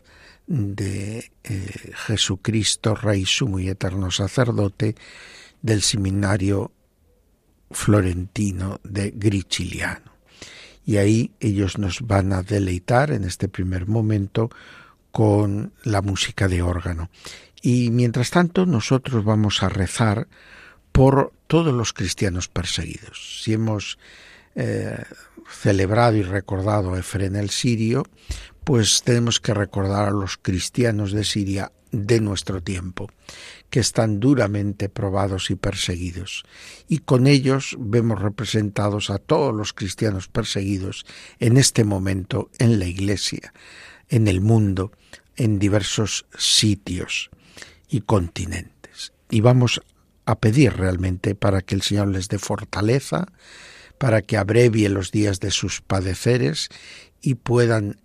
de 0.47 1.31
eh, 1.45 1.93
Jesucristo, 2.07 2.95
Rey 2.95 3.25
Sumo 3.27 3.61
y 3.61 3.69
Eterno 3.69 4.11
Sacerdote 4.11 4.97
del 5.63 5.83
Seminario 5.83 6.73
florentino 7.71 8.81
de 8.85 9.13
Griciliano. 9.15 10.11
y 10.85 10.97
ahí 10.97 11.31
ellos 11.39 11.79
nos 11.79 12.01
van 12.01 12.33
a 12.33 12.43
deleitar 12.43 13.13
en 13.13 13.25
este 13.25 13.49
primer 13.49 13.87
momento 13.87 14.51
con 15.13 15.73
la 15.85 16.03
música 16.03 16.49
de 16.49 16.63
órgano. 16.63 17.11
Y 17.63 17.91
mientras 17.91 18.31
tanto 18.31 18.67
nosotros 18.67 19.25
vamos 19.25 19.63
a 19.63 19.69
rezar 19.69 20.27
por 20.93 21.33
todos 21.47 21.73
los 21.73 21.93
cristianos 21.93 22.49
perseguidos. 22.49 23.43
Si 23.43 23.53
hemos 23.53 23.99
eh, 24.55 25.05
celebrado 25.49 26.17
y 26.17 26.23
recordado 26.23 26.95
a 26.95 26.99
Efren 26.99 27.37
el 27.37 27.51
Sirio, 27.51 28.05
pues 28.65 29.03
tenemos 29.03 29.41
que 29.41 29.55
recordar 29.55 30.09
a 30.09 30.13
los 30.13 30.37
cristianos 30.37 31.13
de 31.13 31.25
Siria 31.25 31.73
de 31.93 32.21
nuestro 32.21 32.63
tiempo, 32.63 33.09
que 33.69 33.81
están 33.81 34.21
duramente 34.21 34.89
probados 34.89 35.51
y 35.51 35.57
perseguidos. 35.57 36.45
Y 36.89 36.99
con 36.99 37.27
ellos 37.27 37.77
vemos 37.79 38.21
representados 38.21 39.11
a 39.11 39.19
todos 39.19 39.55
los 39.55 39.73
cristianos 39.73 40.29
perseguidos 40.29 41.05
en 41.39 41.57
este 41.57 41.85
momento 41.85 42.51
en 42.59 42.79
la 42.79 42.87
Iglesia, 42.87 43.53
en 44.09 44.29
el 44.29 44.41
mundo, 44.41 44.93
en 45.37 45.59
diversos 45.59 46.27
sitios 46.37 47.31
y 47.89 48.03
continentes. 48.03 49.13
Y 49.31 49.41
vamos 49.41 49.81
a 50.27 50.39
pedir 50.39 50.75
realmente 50.75 51.35
para 51.35 51.63
que 51.63 51.75
el 51.75 51.83
Señor 51.83 52.09
les 52.09 52.29
dé 52.29 52.39
fortaleza, 52.39 53.27
para 53.99 54.23
que 54.23 54.37
abrevie 54.37 54.89
los 54.89 55.11
días 55.11 55.41
de 55.41 55.51
sus 55.51 55.81
padeceres 55.81 56.69
y 57.21 57.35
puedan 57.35 58.01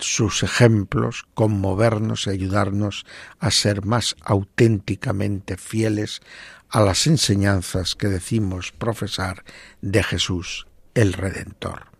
sus 0.00 0.42
ejemplos 0.42 1.26
conmovernos 1.34 2.26
y 2.26 2.30
ayudarnos 2.30 3.06
a 3.38 3.50
ser 3.50 3.84
más 3.84 4.16
auténticamente 4.22 5.56
fieles 5.56 6.20
a 6.68 6.80
las 6.80 7.06
enseñanzas 7.06 7.94
que 7.94 8.08
decimos 8.08 8.72
profesar 8.72 9.44
de 9.80 10.02
Jesús 10.02 10.66
el 10.94 11.12
Redentor. 11.12 11.97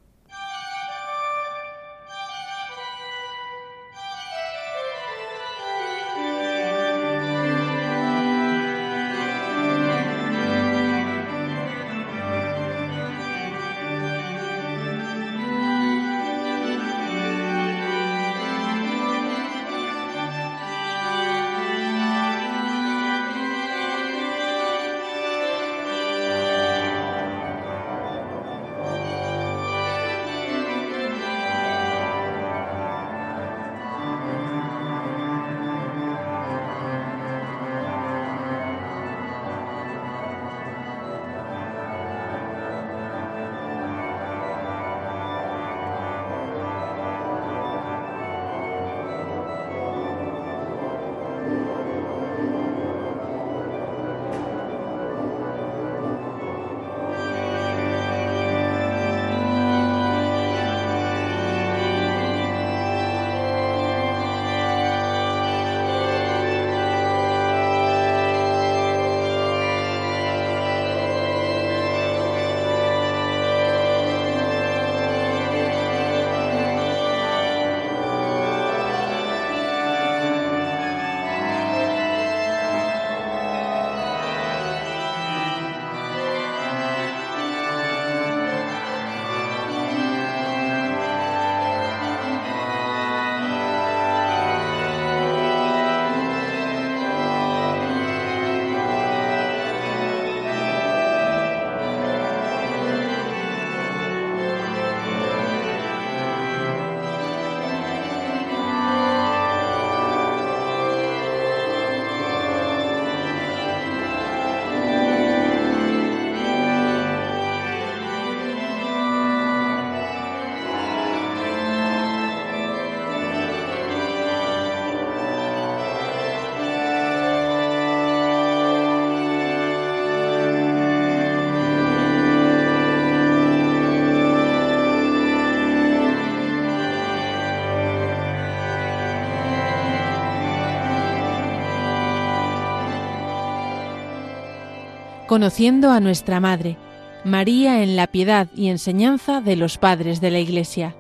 Conociendo 145.38 145.92
a 145.92 146.00
nuestra 146.00 146.40
Madre, 146.40 146.76
María 147.24 147.84
en 147.84 147.94
la 147.94 148.08
piedad 148.08 148.48
y 148.56 148.70
enseñanza 148.70 149.40
de 149.40 149.54
los 149.54 149.78
padres 149.78 150.20
de 150.20 150.32
la 150.32 150.40
Iglesia. 150.40 150.96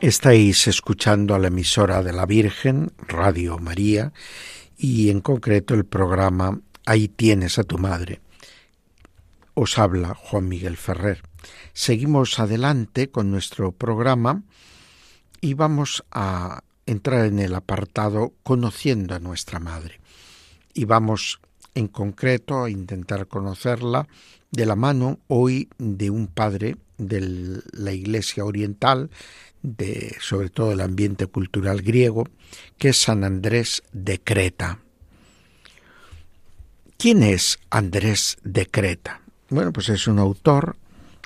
Estáis 0.00 0.68
escuchando 0.68 1.34
a 1.34 1.38
la 1.38 1.48
emisora 1.48 2.02
de 2.02 2.14
la 2.14 2.24
Virgen, 2.24 2.92
Radio 3.06 3.58
María, 3.58 4.14
y 4.78 5.10
en 5.10 5.20
concreto 5.20 5.74
el 5.74 5.84
programa 5.84 6.58
Ahí 6.86 7.08
tienes 7.08 7.58
a 7.58 7.64
tu 7.64 7.76
madre. 7.76 8.22
Os 9.52 9.78
habla 9.78 10.14
Juan 10.14 10.48
Miguel 10.48 10.78
Ferrer. 10.78 11.20
Seguimos 11.74 12.38
adelante 12.38 13.10
con 13.10 13.30
nuestro 13.30 13.72
programa 13.72 14.44
y 15.42 15.52
vamos 15.52 16.06
a 16.10 16.62
entrar 16.86 17.26
en 17.26 17.38
el 17.38 17.54
apartado 17.54 18.32
Conociendo 18.42 19.14
a 19.14 19.18
nuestra 19.18 19.58
Madre. 19.58 20.00
Y 20.72 20.84
vamos 20.84 21.40
en 21.74 21.88
concreto 21.88 22.64
a 22.64 22.70
intentar 22.70 23.26
conocerla 23.26 24.08
de 24.50 24.66
la 24.66 24.76
mano 24.76 25.18
hoy 25.28 25.68
de 25.78 26.10
un 26.10 26.26
padre 26.26 26.76
de 26.96 27.62
la 27.72 27.92
Iglesia 27.92 28.44
Oriental, 28.44 29.10
de 29.62 30.16
sobre 30.20 30.48
todo 30.48 30.72
el 30.72 30.80
ambiente 30.80 31.26
cultural 31.26 31.82
griego, 31.82 32.24
que 32.78 32.90
es 32.90 32.96
San 32.96 33.24
Andrés 33.24 33.82
de 33.92 34.20
Creta. 34.20 34.80
¿Quién 36.96 37.22
es 37.22 37.58
Andrés 37.68 38.38
de 38.42 38.66
Creta? 38.66 39.20
Bueno, 39.50 39.72
pues 39.72 39.90
es 39.90 40.06
un 40.06 40.18
autor 40.18 40.76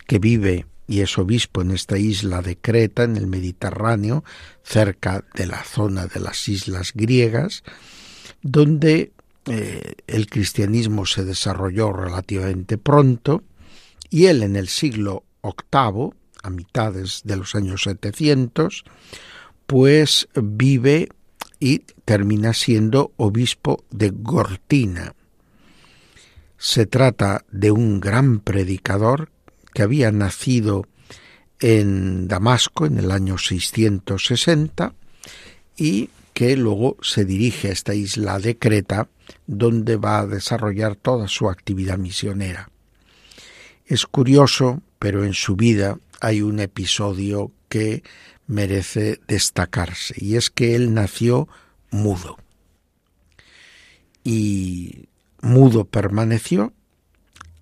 que 0.06 0.18
vive 0.18 0.66
y 0.90 1.02
es 1.02 1.18
obispo 1.18 1.62
en 1.62 1.70
esta 1.70 1.98
isla 1.98 2.42
de 2.42 2.56
Creta, 2.56 3.04
en 3.04 3.16
el 3.16 3.28
Mediterráneo, 3.28 4.24
cerca 4.64 5.24
de 5.36 5.46
la 5.46 5.62
zona 5.62 6.08
de 6.08 6.18
las 6.18 6.48
islas 6.48 6.90
griegas, 6.92 7.62
donde 8.42 9.12
eh, 9.46 9.94
el 10.08 10.26
cristianismo 10.26 11.06
se 11.06 11.24
desarrolló 11.24 11.92
relativamente 11.92 12.76
pronto, 12.76 13.44
y 14.10 14.26
él 14.26 14.42
en 14.42 14.56
el 14.56 14.66
siglo 14.66 15.22
VIII, 15.44 16.10
a 16.42 16.50
mitades 16.50 17.20
de 17.22 17.36
los 17.36 17.54
años 17.54 17.84
700, 17.84 18.82
pues 19.68 20.26
vive 20.34 21.08
y 21.60 21.84
termina 22.04 22.52
siendo 22.52 23.12
obispo 23.16 23.84
de 23.92 24.10
Gortina. 24.10 25.14
Se 26.58 26.86
trata 26.86 27.44
de 27.52 27.70
un 27.70 28.00
gran 28.00 28.40
predicador 28.40 29.30
que 29.72 29.82
había 29.82 30.10
nacido 30.12 30.86
en 31.60 32.28
Damasco 32.28 32.86
en 32.86 32.98
el 32.98 33.10
año 33.10 33.38
660 33.38 34.94
y 35.76 36.10
que 36.32 36.56
luego 36.56 36.96
se 37.02 37.24
dirige 37.24 37.68
a 37.68 37.72
esta 37.72 37.94
isla 37.94 38.38
de 38.38 38.56
Creta, 38.56 39.08
donde 39.46 39.96
va 39.96 40.20
a 40.20 40.26
desarrollar 40.26 40.96
toda 40.96 41.28
su 41.28 41.50
actividad 41.50 41.98
misionera. 41.98 42.70
Es 43.84 44.06
curioso, 44.06 44.82
pero 44.98 45.24
en 45.24 45.34
su 45.34 45.56
vida 45.56 45.98
hay 46.20 46.42
un 46.42 46.60
episodio 46.60 47.52
que 47.68 48.02
merece 48.46 49.20
destacarse, 49.28 50.14
y 50.16 50.36
es 50.36 50.50
que 50.50 50.74
él 50.74 50.94
nació 50.94 51.48
mudo. 51.90 52.38
Y 54.24 55.08
mudo 55.40 55.84
permaneció 55.84 56.72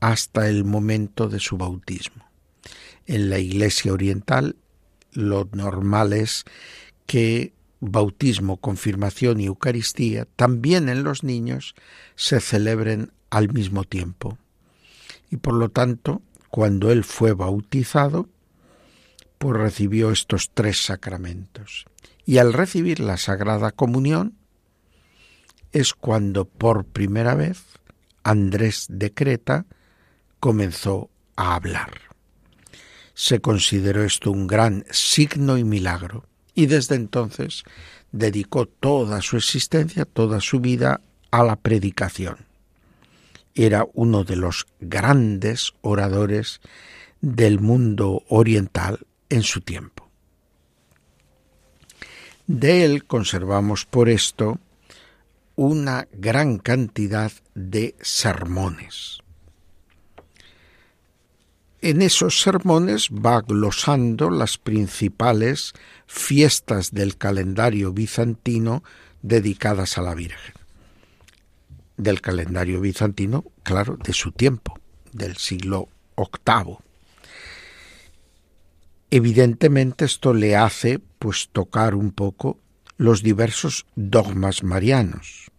hasta 0.00 0.48
el 0.48 0.64
momento 0.64 1.28
de 1.28 1.40
su 1.40 1.56
bautismo. 1.56 2.24
En 3.06 3.30
la 3.30 3.38
Iglesia 3.38 3.92
Oriental 3.92 4.56
lo 5.12 5.48
normal 5.52 6.12
es 6.12 6.44
que 7.06 7.52
bautismo, 7.80 8.58
confirmación 8.58 9.40
y 9.40 9.46
Eucaristía, 9.46 10.26
también 10.36 10.88
en 10.88 11.04
los 11.04 11.24
niños, 11.24 11.74
se 12.16 12.40
celebren 12.40 13.12
al 13.30 13.52
mismo 13.52 13.84
tiempo. 13.84 14.38
Y 15.30 15.36
por 15.36 15.54
lo 15.54 15.70
tanto, 15.70 16.22
cuando 16.50 16.90
él 16.90 17.04
fue 17.04 17.32
bautizado, 17.32 18.28
pues 19.38 19.56
recibió 19.56 20.10
estos 20.10 20.50
tres 20.52 20.84
sacramentos. 20.84 21.86
Y 22.24 22.38
al 22.38 22.52
recibir 22.52 23.00
la 23.00 23.16
Sagrada 23.16 23.70
Comunión, 23.70 24.34
es 25.72 25.94
cuando 25.94 26.46
por 26.46 26.84
primera 26.84 27.34
vez 27.34 27.62
Andrés 28.22 28.86
de 28.88 29.12
Creta 29.12 29.66
comenzó 30.40 31.10
a 31.36 31.54
hablar. 31.54 31.92
Se 33.14 33.40
consideró 33.40 34.04
esto 34.04 34.30
un 34.30 34.46
gran 34.46 34.84
signo 34.90 35.58
y 35.58 35.64
milagro 35.64 36.24
y 36.54 36.66
desde 36.66 36.94
entonces 36.94 37.64
dedicó 38.12 38.66
toda 38.66 39.22
su 39.22 39.36
existencia, 39.36 40.04
toda 40.04 40.40
su 40.40 40.60
vida 40.60 41.00
a 41.30 41.42
la 41.42 41.56
predicación. 41.56 42.46
Era 43.54 43.86
uno 43.94 44.24
de 44.24 44.36
los 44.36 44.66
grandes 44.80 45.72
oradores 45.80 46.60
del 47.20 47.60
mundo 47.60 48.22
oriental 48.28 49.00
en 49.28 49.42
su 49.42 49.60
tiempo. 49.60 50.08
De 52.46 52.84
él 52.84 53.04
conservamos 53.04 53.84
por 53.84 54.08
esto 54.08 54.58
una 55.54 56.08
gran 56.12 56.58
cantidad 56.58 57.32
de 57.54 57.96
sermones. 58.00 59.18
En 61.80 62.02
esos 62.02 62.40
sermones 62.40 63.08
va 63.08 63.40
glosando 63.40 64.30
las 64.30 64.58
principales 64.58 65.74
fiestas 66.06 66.90
del 66.90 67.16
calendario 67.16 67.92
bizantino 67.92 68.82
dedicadas 69.22 69.96
a 69.96 70.02
la 70.02 70.14
Virgen. 70.14 70.54
Del 71.96 72.20
calendario 72.20 72.80
bizantino, 72.80 73.44
claro, 73.62 73.96
de 74.02 74.12
su 74.12 74.32
tiempo, 74.32 74.78
del 75.12 75.36
siglo 75.36 75.88
VIII. 76.16 76.78
Evidentemente 79.10 80.04
esto 80.04 80.34
le 80.34 80.56
hace 80.56 80.98
pues 81.20 81.48
tocar 81.52 81.94
un 81.94 82.10
poco 82.10 82.58
los 82.96 83.22
diversos 83.22 83.86
dogmas 83.94 84.64
marianos 84.64 85.50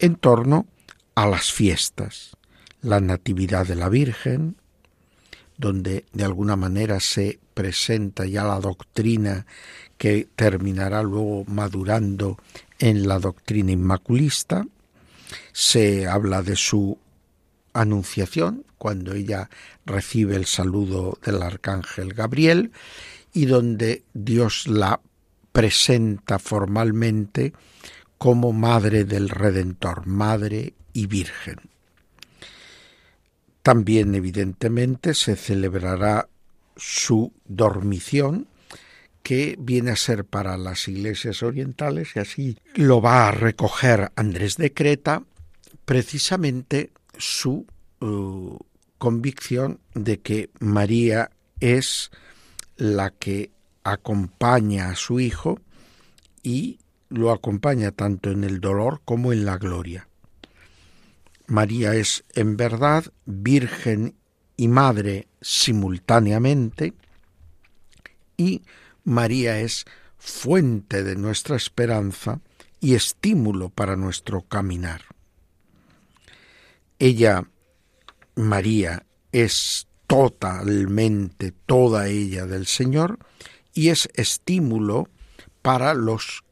en 0.00 0.16
torno 0.16 0.66
a 1.14 1.26
las 1.28 1.52
fiestas, 1.52 2.36
la 2.82 3.00
Natividad 3.00 3.66
de 3.66 3.76
la 3.76 3.88
Virgen, 3.88 4.56
donde 5.58 6.06
de 6.12 6.24
alguna 6.24 6.56
manera 6.56 7.00
se 7.00 7.38
presenta 7.52 8.24
ya 8.24 8.44
la 8.44 8.60
doctrina 8.60 9.44
que 9.98 10.28
terminará 10.36 11.02
luego 11.02 11.44
madurando 11.46 12.38
en 12.78 13.06
la 13.08 13.18
doctrina 13.18 13.72
inmaculista. 13.72 14.64
Se 15.52 16.06
habla 16.06 16.42
de 16.42 16.56
su 16.56 16.96
anunciación, 17.72 18.64
cuando 18.78 19.12
ella 19.12 19.50
recibe 19.84 20.36
el 20.36 20.46
saludo 20.46 21.18
del 21.24 21.42
arcángel 21.42 22.14
Gabriel, 22.14 22.70
y 23.34 23.46
donde 23.46 24.04
Dios 24.14 24.68
la 24.68 25.00
presenta 25.52 26.38
formalmente 26.38 27.52
como 28.16 28.52
madre 28.52 29.04
del 29.04 29.28
Redentor, 29.28 30.06
madre 30.06 30.74
y 30.92 31.06
virgen. 31.06 31.56
También, 33.68 34.14
evidentemente, 34.14 35.12
se 35.12 35.36
celebrará 35.36 36.30
su 36.74 37.34
dormición, 37.44 38.48
que 39.22 39.56
viene 39.58 39.90
a 39.90 39.96
ser 39.96 40.24
para 40.24 40.56
las 40.56 40.88
iglesias 40.88 41.42
orientales, 41.42 42.16
y 42.16 42.18
así 42.18 42.56
lo 42.76 43.02
va 43.02 43.28
a 43.28 43.30
recoger 43.30 44.10
Andrés 44.16 44.56
de 44.56 44.72
Creta, 44.72 45.22
precisamente 45.84 46.92
su 47.18 47.66
uh, 48.00 48.56
convicción 48.96 49.80
de 49.92 50.20
que 50.20 50.48
María 50.60 51.30
es 51.60 52.10
la 52.78 53.10
que 53.10 53.50
acompaña 53.84 54.88
a 54.88 54.96
su 54.96 55.20
hijo 55.20 55.60
y 56.42 56.78
lo 57.10 57.32
acompaña 57.32 57.90
tanto 57.92 58.30
en 58.30 58.44
el 58.44 58.60
dolor 58.60 59.02
como 59.04 59.30
en 59.34 59.44
la 59.44 59.58
gloria. 59.58 60.07
María 61.48 61.94
es 61.94 62.24
en 62.34 62.58
verdad 62.58 63.06
virgen 63.24 64.14
y 64.58 64.68
madre 64.68 65.28
simultáneamente 65.40 66.92
y 68.36 68.62
María 69.04 69.58
es 69.58 69.86
fuente 70.18 71.02
de 71.02 71.16
nuestra 71.16 71.56
esperanza 71.56 72.40
y 72.80 72.94
estímulo 72.94 73.70
para 73.70 73.96
nuestro 73.96 74.42
caminar. 74.42 75.02
Ella, 76.98 77.48
María, 78.34 79.06
es 79.32 79.86
totalmente 80.06 81.52
toda 81.64 82.08
ella 82.08 82.44
del 82.44 82.66
Señor 82.66 83.18
y 83.72 83.88
es 83.88 84.10
estímulo 84.14 85.08
para 85.62 85.94
los 85.94 86.44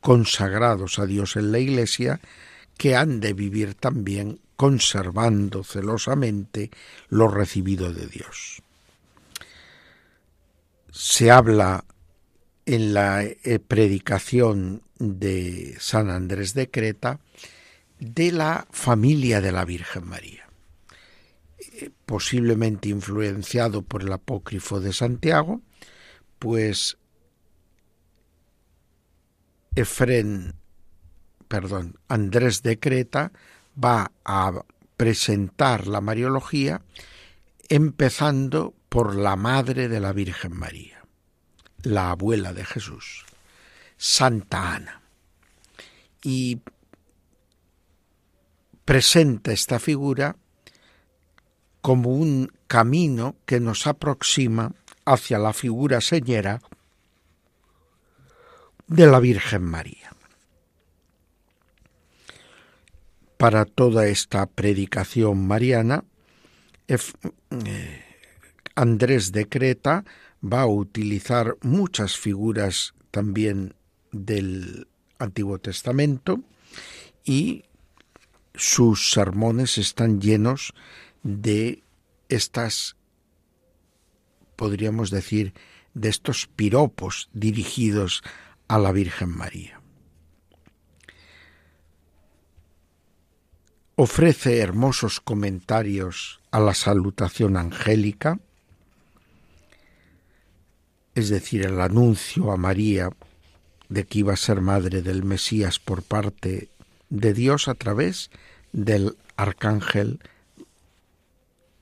consagrados 0.00 0.98
a 0.98 1.04
Dios 1.04 1.36
en 1.36 1.52
la 1.52 1.58
Iglesia 1.58 2.20
que 2.78 2.96
han 2.96 3.20
de 3.20 3.34
vivir 3.34 3.74
también 3.74 4.40
conservando 4.56 5.62
celosamente 5.62 6.70
lo 7.08 7.28
recibido 7.28 7.92
de 7.92 8.06
Dios. 8.06 8.62
Se 10.90 11.30
habla 11.30 11.84
en 12.64 12.94
la 12.94 13.24
eh, 13.24 13.58
predicación 13.58 14.82
de 14.98 15.76
San 15.78 16.10
Andrés 16.10 16.54
de 16.54 16.70
Creta 16.70 17.20
de 17.98 18.32
la 18.32 18.66
familia 18.70 19.40
de 19.40 19.52
la 19.52 19.64
Virgen 19.64 20.06
María, 20.06 20.48
eh, 21.58 21.90
posiblemente 22.06 22.88
influenciado 22.88 23.82
por 23.82 24.02
el 24.02 24.12
apócrifo 24.12 24.80
de 24.80 24.92
Santiago, 24.92 25.62
pues 26.38 26.96
Efren 29.74 30.54
perdón, 31.48 31.98
Andrés 32.08 32.62
de 32.62 32.78
Creta 32.78 33.32
va 33.82 34.12
a 34.24 34.52
presentar 34.96 35.86
la 35.86 36.00
Mariología 36.00 36.82
empezando 37.68 38.74
por 38.88 39.16
la 39.16 39.36
madre 39.36 39.88
de 39.88 40.00
la 40.00 40.12
Virgen 40.12 40.56
María, 40.56 41.04
la 41.82 42.10
abuela 42.10 42.52
de 42.52 42.64
Jesús, 42.64 43.24
Santa 43.96 44.74
Ana. 44.74 45.02
Y 46.22 46.60
presenta 48.84 49.52
esta 49.52 49.78
figura 49.78 50.36
como 51.80 52.10
un 52.10 52.52
camino 52.66 53.36
que 53.46 53.60
nos 53.60 53.86
aproxima 53.86 54.72
hacia 55.04 55.38
la 55.38 55.52
figura 55.52 56.00
señera 56.00 56.60
de 58.86 59.06
la 59.06 59.20
Virgen 59.20 59.62
María. 59.62 60.17
Para 63.38 63.64
toda 63.64 64.08
esta 64.08 64.46
predicación 64.46 65.46
mariana, 65.46 66.04
eh, 66.88 66.98
Andrés 68.74 69.32
de 69.32 69.48
Creta 69.48 70.04
va 70.42 70.62
a 70.62 70.66
utilizar 70.66 71.56
muchas 71.62 72.16
figuras 72.16 72.94
también 73.10 73.74
del 74.12 74.88
Antiguo 75.18 75.58
Testamento 75.58 76.40
y 77.24 77.64
sus 78.54 79.12
sermones 79.12 79.78
están 79.78 80.20
llenos 80.20 80.74
de 81.22 81.82
estas, 82.28 82.96
podríamos 84.56 85.10
decir, 85.10 85.54
de 85.94 86.08
estos 86.08 86.46
piropos 86.46 87.30
dirigidos 87.32 88.22
a 88.66 88.78
la 88.78 88.92
Virgen 88.92 89.30
María. 89.30 89.77
Ofrece 94.00 94.60
hermosos 94.60 95.20
comentarios 95.20 96.38
a 96.52 96.60
la 96.60 96.72
salutación 96.72 97.56
angélica, 97.56 98.38
es 101.16 101.30
decir, 101.30 101.66
el 101.66 101.80
anuncio 101.80 102.52
a 102.52 102.56
María 102.56 103.10
de 103.88 104.04
que 104.04 104.20
iba 104.20 104.34
a 104.34 104.36
ser 104.36 104.60
madre 104.60 105.02
del 105.02 105.24
Mesías 105.24 105.80
por 105.80 106.04
parte 106.04 106.68
de 107.10 107.34
Dios 107.34 107.66
a 107.66 107.74
través 107.74 108.30
del 108.70 109.16
arcángel 109.34 110.20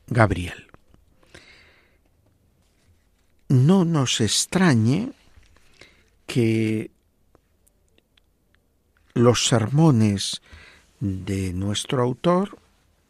Gabriel. 0.07 0.69
No 3.51 3.85
nos 3.85 4.23
extrañe 4.23 5.13
que 6.27 6.91
los 9.13 9.47
sermones 9.47 10.41
de 11.01 11.53
nuestro 11.53 12.03
autor, 12.03 12.59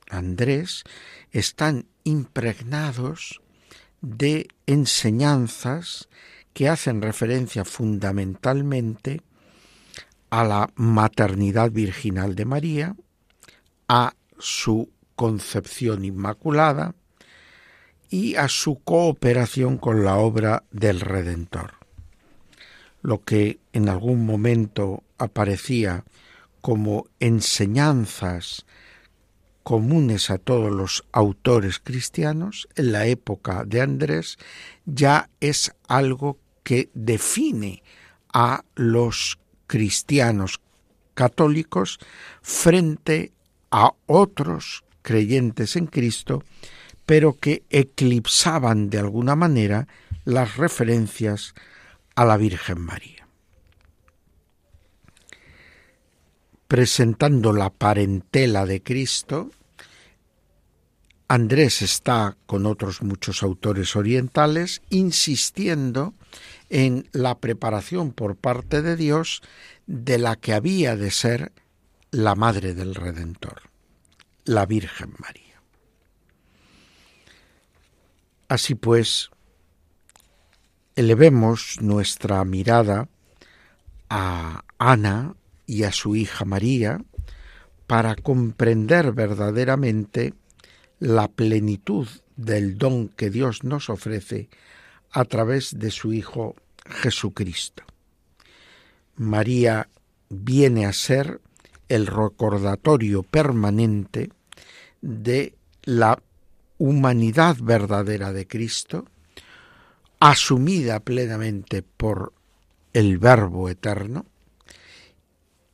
Andrés, 0.09 0.85
están 1.33 1.87
impregnados 2.05 3.41
de 4.01 4.49
enseñanzas 4.67 6.09
que 6.53 6.69
hacen 6.69 7.03
referencia 7.03 7.65
fundamentalmente 7.65 9.23
a 10.31 10.45
la 10.45 10.71
maternidad 10.77 11.71
virginal 11.71 12.35
de 12.35 12.45
María, 12.45 12.97
a 13.89 14.15
su 14.39 14.91
concepción 15.15 16.05
inmaculada 16.05 16.95
y 18.11 18.37
a 18.37 18.49
su 18.49 18.81
cooperación 18.83 19.79
con 19.79 20.05
la 20.05 20.17
obra 20.17 20.65
del 20.71 21.01
Redentor. 21.01 21.75
Lo 23.03 23.23
que 23.25 23.59
en 23.73 23.89
algún 23.89 24.25
momento 24.27 25.03
aparecía 25.19 26.05
como 26.67 27.07
enseñanzas 27.21 28.67
comunes 29.63 30.31
a 30.31 30.39
todos 30.39 30.73
los 30.73 31.05
autores 31.13 31.79
cristianos, 31.79 32.67
en 32.75 32.91
la 32.91 33.07
época 33.07 33.63
de 33.65 33.83
Andrés 33.83 34.37
ya 34.85 35.31
es 35.39 35.71
algo 35.87 36.41
que 36.65 36.91
define 36.93 37.85
a 38.35 38.65
los 38.75 39.39
cristianos 39.69 40.61
católicos 41.15 42.01
frente 42.43 43.31
a 43.71 43.93
otros 44.07 44.83
creyentes 45.03 45.77
en 45.77 45.87
Cristo, 45.87 46.43
pero 47.07 47.39
que 47.39 47.63
eclipsaban 47.71 48.91
de 48.91 48.99
alguna 48.99 49.37
manera 49.37 49.87
las 50.25 50.57
referencias 50.57 51.55
a 52.17 52.25
la 52.25 52.37
Virgen 52.37 52.81
María. 52.81 53.16
Presentando 56.69 57.53
la 57.53 57.71
parentela 57.71 58.67
de 58.67 58.83
Cristo, 58.83 59.51
Andrés 61.29 61.83
está 61.83 62.37
con 62.47 62.67
otros 62.67 63.03
muchos 63.03 63.43
autores 63.43 63.97
orientales 63.97 64.83
insistiendo 64.91 66.15
en 66.71 67.09
la 67.13 67.39
preparación 67.39 68.13
por 68.13 68.37
parte 68.37 68.83
de 68.83 68.97
Dios 68.97 69.43
de 69.87 70.19
la 70.19 70.37
que 70.37 70.55
había 70.55 70.97
de 70.97 71.11
ser 71.11 71.53
la 72.11 72.35
Madre 72.35 72.75
del 72.75 72.95
Redentor, 72.95 73.63
la 74.45 74.67
Virgen 74.67 75.15
María. 75.19 75.61
Así 78.49 78.77
pues, 78.77 79.31
elevemos 80.95 81.79
nuestra 81.81 82.45
mirada 82.45 83.09
a 84.09 84.63
Ana 84.79 85.35
y 85.67 85.83
a 85.83 85.93
su 85.93 86.17
hija 86.17 86.45
María 86.45 87.01
para 87.87 88.17
comprender 88.17 89.13
verdaderamente 89.13 90.35
la 90.99 91.29
plenitud 91.29 92.09
del 92.37 92.79
don 92.79 93.09
que 93.09 93.31
Dios 93.31 93.65
nos 93.65 93.91
ofrece 93.91 94.49
a 95.11 95.25
través 95.25 95.79
de 95.79 95.91
su 95.91 96.13
Hijo 96.13 96.55
Jesucristo. 96.87 97.83
María 99.17 99.89
viene 100.29 100.87
a 100.87 100.93
ser 100.93 101.41
el 101.89 102.07
recordatorio 102.07 103.23
permanente 103.23 104.31
de 105.01 105.55
la 105.85 106.21
humanidad 106.79 107.57
verdadera 107.61 108.33
de 108.33 108.47
Cristo, 108.47 109.07
asumida 110.19 111.01
plenamente 111.01 111.83
por 111.83 112.33
el 112.93 113.19
Verbo 113.19 113.69
eterno 113.69 114.27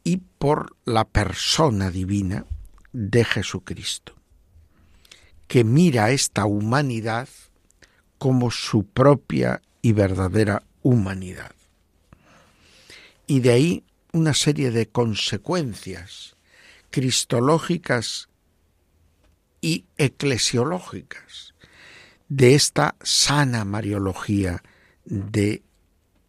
y 0.05 0.19
por 0.39 0.77
la 0.85 1.05
persona 1.05 1.91
divina 1.91 2.47
de 2.93 3.25
Jesucristo 3.25 4.15
que 5.53 5.65
mira 5.65 6.13
esta 6.13 6.47
humanidad 6.47 7.29
como 8.17 8.51
su 8.51 8.87
propia 8.87 9.61
y 9.83 9.93
verdadera 9.93 10.63
humanidad. 10.83 11.55
Y 13.27 13.41
de 13.41 13.51
ahí 13.51 13.85
una 14.15 14.33
serie 14.33 14.71
de 14.71 14.89
consecuencias 14.89 16.37
cristológicas 16.91 18.31
y 19.61 19.85
eclesiológicas 19.99 21.53
de 22.31 22.55
esta 22.55 22.95
sana 23.03 23.67
mariología 23.67 24.63
de 25.05 25.63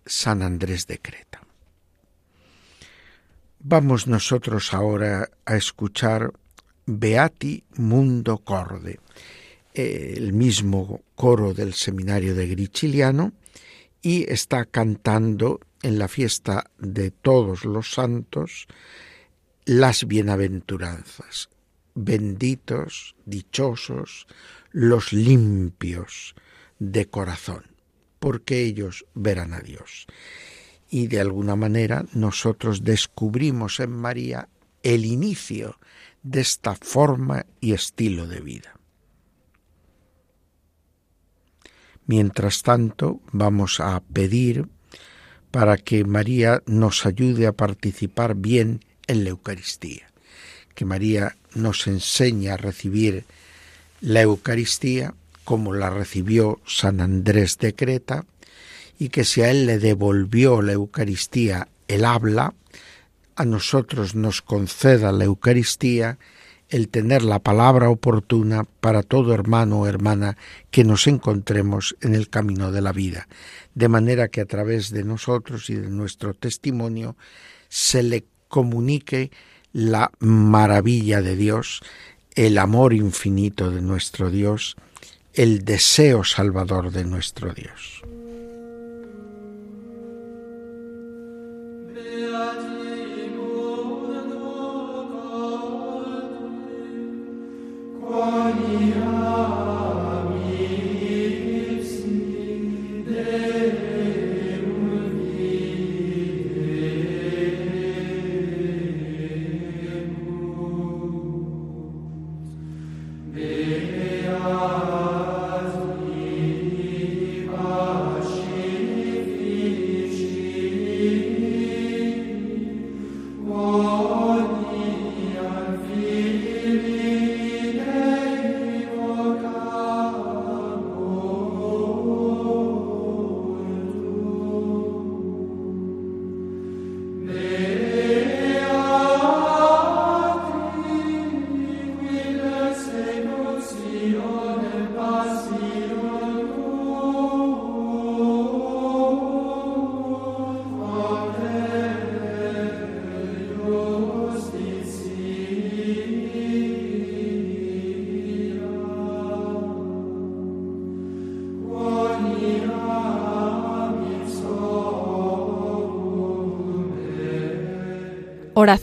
San 0.06 0.42
Andrés 0.42 0.86
de 0.86 1.00
Creta. 1.00 1.33
Vamos 3.66 4.08
nosotros 4.08 4.74
ahora 4.74 5.30
a 5.46 5.56
escuchar 5.56 6.34
Beati 6.86 7.64
Mundo 7.78 8.40
Corde, 8.40 9.00
el 9.74 10.34
mismo 10.34 11.02
coro 11.16 11.54
del 11.54 11.74
seminario 11.74 12.36
de 12.36 12.48
Griciliano, 12.48 13.32
y 14.02 14.30
está 14.30 14.66
cantando 14.66 15.62
en 15.82 15.98
la 15.98 16.10
fiesta 16.10 16.70
de 16.78 17.12
todos 17.12 17.64
los 17.64 17.94
santos 17.94 18.68
las 19.64 20.08
bienaventuranzas. 20.08 21.48
Benditos, 21.96 23.16
dichosos, 23.26 24.28
los 24.72 25.14
limpios 25.14 26.36
de 26.80 27.06
corazón, 27.06 27.64
porque 28.20 28.62
ellos 28.62 29.06
verán 29.14 29.54
a 29.54 29.62
Dios. 29.62 30.06
Y 30.94 31.08
de 31.08 31.20
alguna 31.20 31.56
manera 31.56 32.06
nosotros 32.14 32.84
descubrimos 32.84 33.80
en 33.80 33.90
María 33.90 34.48
el 34.84 35.06
inicio 35.06 35.80
de 36.22 36.42
esta 36.42 36.76
forma 36.76 37.48
y 37.60 37.74
estilo 37.74 38.28
de 38.28 38.42
vida. 38.42 38.78
Mientras 42.06 42.62
tanto, 42.62 43.22
vamos 43.32 43.80
a 43.80 44.00
pedir 44.02 44.68
para 45.50 45.78
que 45.78 46.06
María 46.06 46.62
nos 46.68 47.08
ayude 47.08 47.48
a 47.48 47.54
participar 47.54 48.36
bien 48.36 48.86
en 49.08 49.24
la 49.24 49.32
Eucaristía, 49.32 50.12
que 50.76 50.86
María 50.86 51.38
nos 51.56 51.88
enseñe 51.88 52.50
a 52.50 52.58
recibir 52.58 53.26
la 54.00 54.22
Eucaristía 54.22 55.16
como 55.44 55.74
la 55.74 55.90
recibió 55.90 56.62
San 56.68 57.02
Andrés 57.02 57.58
de 57.58 57.74
Creta, 57.74 58.28
y 59.04 59.10
que 59.10 59.26
si 59.26 59.42
a 59.42 59.52
él 59.52 59.66
le 59.66 59.80
devolvió 59.80 60.62
la 60.62 60.72
Eucaristía 60.72 61.68
el 61.90 62.06
habla, 62.06 62.54
a 63.36 63.44
nosotros 63.44 64.16
nos 64.16 64.42
conceda 64.42 65.12
la 65.12 65.26
Eucaristía 65.26 66.18
el 66.70 66.88
tener 66.88 67.22
la 67.22 67.40
palabra 67.40 67.90
oportuna 67.90 68.64
para 68.64 69.04
todo 69.04 69.34
hermano 69.34 69.82
o 69.82 69.88
hermana 69.88 70.38
que 70.72 70.86
nos 70.86 71.08
encontremos 71.08 71.98
en 72.00 72.16
el 72.16 72.30
camino 72.30 72.72
de 72.72 72.80
la 72.80 72.94
vida, 72.94 73.28
de 73.76 73.90
manera 73.90 74.30
que 74.30 74.40
a 74.40 74.46
través 74.46 74.90
de 74.90 75.04
nosotros 75.04 75.70
y 75.70 75.76
de 75.76 75.90
nuestro 75.90 76.34
testimonio 76.34 77.18
se 77.68 78.04
le 78.04 78.24
comunique 78.48 79.32
la 79.74 80.12
maravilla 80.20 81.22
de 81.22 81.36
Dios, 81.36 81.82
el 82.36 82.58
amor 82.58 82.94
infinito 82.94 83.70
de 83.70 83.82
nuestro 83.82 84.32
Dios, 84.32 84.78
el 85.34 85.66
deseo 85.66 86.24
salvador 86.24 86.92
de 86.92 87.04
nuestro 87.04 87.54
Dios. 87.54 88.02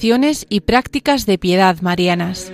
Oraciones 0.01 0.47
y 0.49 0.61
prácticas 0.61 1.27
de 1.27 1.37
piedad 1.37 1.83
marianas. 1.83 2.51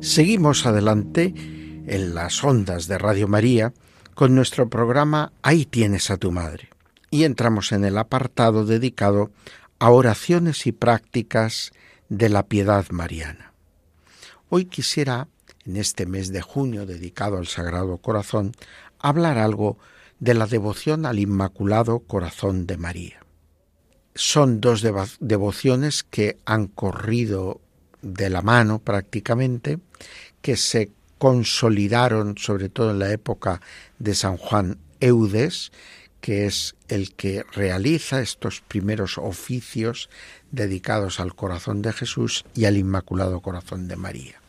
Seguimos 0.00 0.64
adelante 0.64 1.34
en 1.86 2.14
las 2.14 2.42
ondas 2.42 2.86
de 2.86 2.96
Radio 2.96 3.28
María 3.28 3.74
con 4.14 4.34
nuestro 4.34 4.70
programa 4.70 5.34
Ahí 5.42 5.66
tienes 5.66 6.10
a 6.10 6.16
tu 6.16 6.32
madre. 6.32 6.70
Y 7.10 7.24
entramos 7.24 7.72
en 7.72 7.84
el 7.84 7.98
apartado 7.98 8.64
dedicado 8.64 9.30
a 9.78 9.90
oraciones 9.90 10.66
y 10.66 10.72
prácticas 10.72 11.72
de 12.08 12.30
la 12.30 12.44
piedad 12.44 12.86
mariana. 12.88 13.51
Hoy 14.54 14.66
quisiera, 14.66 15.28
en 15.64 15.78
este 15.78 16.04
mes 16.04 16.30
de 16.30 16.42
junio 16.42 16.84
dedicado 16.84 17.38
al 17.38 17.46
Sagrado 17.46 17.96
Corazón, 17.96 18.52
hablar 18.98 19.38
algo 19.38 19.78
de 20.20 20.34
la 20.34 20.46
devoción 20.46 21.06
al 21.06 21.20
Inmaculado 21.20 22.00
Corazón 22.00 22.66
de 22.66 22.76
María. 22.76 23.24
Son 24.14 24.60
dos 24.60 24.84
devociones 25.20 26.02
que 26.02 26.36
han 26.44 26.66
corrido 26.66 27.62
de 28.02 28.28
la 28.28 28.42
mano 28.42 28.78
prácticamente, 28.78 29.78
que 30.42 30.58
se 30.58 30.90
consolidaron 31.16 32.36
sobre 32.36 32.68
todo 32.68 32.90
en 32.90 32.98
la 32.98 33.10
época 33.10 33.62
de 33.98 34.14
San 34.14 34.36
Juan 34.36 34.76
Eudes, 35.00 35.72
que 36.20 36.44
es 36.44 36.76
el 36.88 37.14
que 37.14 37.42
realiza 37.52 38.20
estos 38.20 38.60
primeros 38.60 39.16
oficios 39.16 40.10
dedicados 40.50 41.20
al 41.20 41.34
corazón 41.34 41.80
de 41.80 41.94
Jesús 41.94 42.44
y 42.54 42.66
al 42.66 42.76
Inmaculado 42.76 43.40
Corazón 43.40 43.88
de 43.88 43.96
María. 43.96 44.41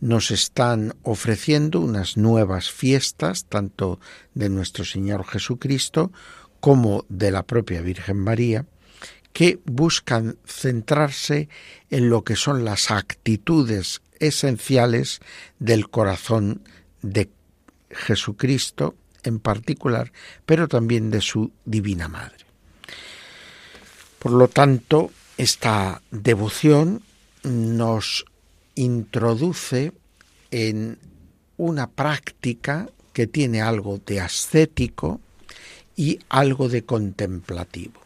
Nos 0.00 0.30
están 0.30 0.94
ofreciendo 1.02 1.80
unas 1.80 2.16
nuevas 2.16 2.70
fiestas, 2.70 3.46
tanto 3.46 3.98
de 4.34 4.48
nuestro 4.48 4.84
Señor 4.84 5.26
Jesucristo 5.26 6.12
como 6.60 7.04
de 7.08 7.30
la 7.30 7.44
propia 7.44 7.80
Virgen 7.80 8.18
María, 8.18 8.66
que 9.32 9.58
buscan 9.64 10.38
centrarse 10.46 11.48
en 11.90 12.08
lo 12.08 12.24
que 12.24 12.36
son 12.36 12.64
las 12.64 12.90
actitudes 12.90 14.00
esenciales 14.18 15.20
del 15.58 15.90
corazón 15.90 16.62
de 17.02 17.28
Jesucristo 17.90 18.94
en 19.22 19.38
particular, 19.38 20.12
pero 20.46 20.68
también 20.68 21.10
de 21.10 21.20
su 21.20 21.52
Divina 21.64 22.08
Madre. 22.08 22.46
Por 24.18 24.32
lo 24.32 24.48
tanto, 24.48 25.10
esta 25.36 26.02
devoción 26.10 27.02
nos 27.42 28.24
introduce 28.76 29.92
en 30.50 30.98
una 31.56 31.88
práctica 31.88 32.88
que 33.12 33.26
tiene 33.26 33.60
algo 33.60 33.98
de 34.06 34.20
ascético 34.20 35.20
y 35.96 36.20
algo 36.28 36.68
de 36.68 36.84
contemplativo. 36.84 38.00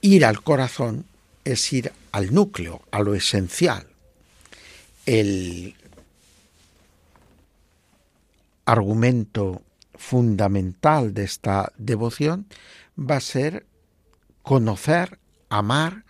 Ir 0.00 0.24
al 0.24 0.42
corazón 0.42 1.04
es 1.44 1.72
ir 1.72 1.92
al 2.12 2.32
núcleo, 2.34 2.82
a 2.90 3.00
lo 3.00 3.14
esencial. 3.14 3.86
El 5.06 5.74
argumento 8.64 9.62
fundamental 9.96 11.14
de 11.14 11.24
esta 11.24 11.72
devoción 11.76 12.46
va 12.98 13.16
a 13.16 13.20
ser 13.20 13.66
conocer, 14.42 15.18
amar 15.48 16.04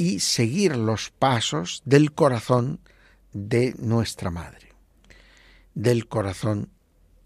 y 0.00 0.20
seguir 0.20 0.78
los 0.78 1.10
pasos 1.10 1.82
del 1.84 2.12
corazón 2.12 2.80
de 3.34 3.74
nuestra 3.76 4.30
Madre, 4.30 4.72
del 5.74 6.08
corazón 6.08 6.70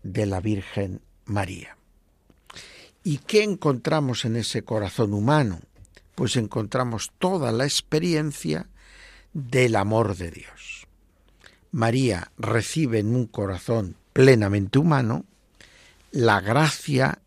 de 0.02 0.26
la 0.26 0.40
Virgen 0.40 1.00
María. 1.24 1.76
¿Y 3.04 3.18
qué 3.18 3.44
encontramos 3.44 4.24
en 4.24 4.34
ese 4.34 4.64
corazón 4.64 5.14
humano? 5.14 5.60
Pues 6.16 6.34
encontramos 6.34 7.12
toda 7.20 7.52
la 7.52 7.64
experiencia 7.64 8.66
del 9.32 9.76
amor 9.76 10.16
de 10.16 10.32
Dios. 10.32 10.88
María 11.70 12.32
recibe 12.38 12.98
en 12.98 13.14
un 13.14 13.28
corazón 13.28 13.94
plenamente 14.12 14.80
humano 14.80 15.26
la 16.10 16.40
gracia, 16.40 17.20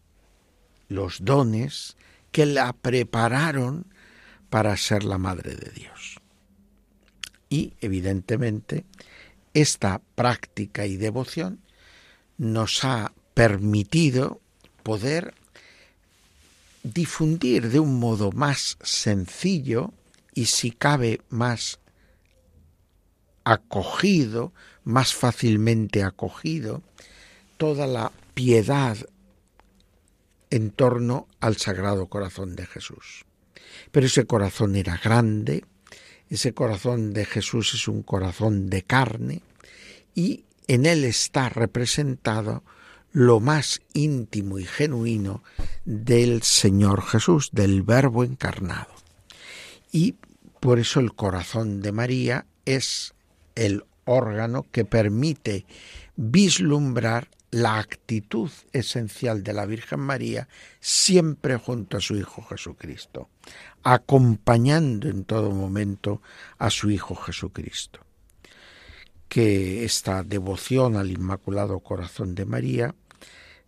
los 0.89 1.23
dones 1.23 1.95
que 2.33 2.45
la 2.45 2.73
prepararon 2.73 3.85
para 4.49 4.75
ser 4.77 5.03
la 5.03 5.17
Madre 5.17 5.55
de 5.55 5.71
Dios. 5.71 6.19
Y, 7.49 7.73
evidentemente, 7.81 8.85
esta 9.53 10.01
práctica 10.15 10.85
y 10.85 10.97
devoción 10.97 11.59
nos 12.37 12.83
ha 12.83 13.13
permitido 13.33 14.41
poder 14.83 15.33
difundir 16.83 17.69
de 17.69 17.79
un 17.79 17.99
modo 17.99 18.31
más 18.31 18.77
sencillo 18.81 19.93
y 20.33 20.45
si 20.45 20.71
cabe 20.71 21.21
más 21.29 21.79
acogido, 23.43 24.53
más 24.83 25.13
fácilmente 25.13 26.03
acogido, 26.03 26.81
toda 27.57 27.87
la 27.87 28.11
piedad 28.33 28.97
en 30.49 30.71
torno 30.71 31.27
al 31.39 31.57
Sagrado 31.57 32.07
Corazón 32.07 32.55
de 32.55 32.65
Jesús. 32.65 33.26
Pero 33.91 34.05
ese 34.05 34.25
corazón 34.25 34.75
era 34.75 34.99
grande, 35.03 35.63
ese 36.29 36.53
corazón 36.53 37.13
de 37.13 37.25
Jesús 37.25 37.73
es 37.73 37.87
un 37.87 38.03
corazón 38.03 38.69
de 38.69 38.83
carne 38.83 39.41
y 40.13 40.43
en 40.67 40.85
él 40.85 41.03
está 41.05 41.49
representado 41.49 42.63
lo 43.11 43.39
más 43.39 43.81
íntimo 43.93 44.59
y 44.59 44.65
genuino 44.65 45.43
del 45.85 46.43
Señor 46.43 47.01
Jesús, 47.01 47.49
del 47.53 47.81
Verbo 47.83 48.23
encarnado. 48.23 48.93
Y 49.91 50.15
por 50.59 50.79
eso 50.79 50.99
el 50.99 51.13
corazón 51.13 51.81
de 51.81 51.91
María 51.91 52.45
es 52.65 53.13
el 53.55 53.85
órgano 54.03 54.65
que 54.71 54.85
permite 54.85 55.65
vislumbrar 56.15 57.29
la 57.51 57.79
actitud 57.79 58.51
esencial 58.73 59.43
de 59.43 59.53
la 59.53 59.65
Virgen 59.65 59.99
María 59.99 60.47
siempre 60.79 61.57
junto 61.57 61.97
a 61.97 62.01
su 62.01 62.15
Hijo 62.15 62.41
Jesucristo, 62.43 63.29
acompañando 63.83 65.07
en 65.07 65.23
todo 65.23 65.51
momento 65.51 66.21
a 66.57 66.69
su 66.69 66.89
Hijo 66.89 67.15
Jesucristo. 67.15 68.01
Que 69.29 69.83
esta 69.83 70.23
devoción 70.23 70.95
al 70.95 71.11
Inmaculado 71.11 71.79
Corazón 71.79 72.35
de 72.35 72.45
María 72.45 72.95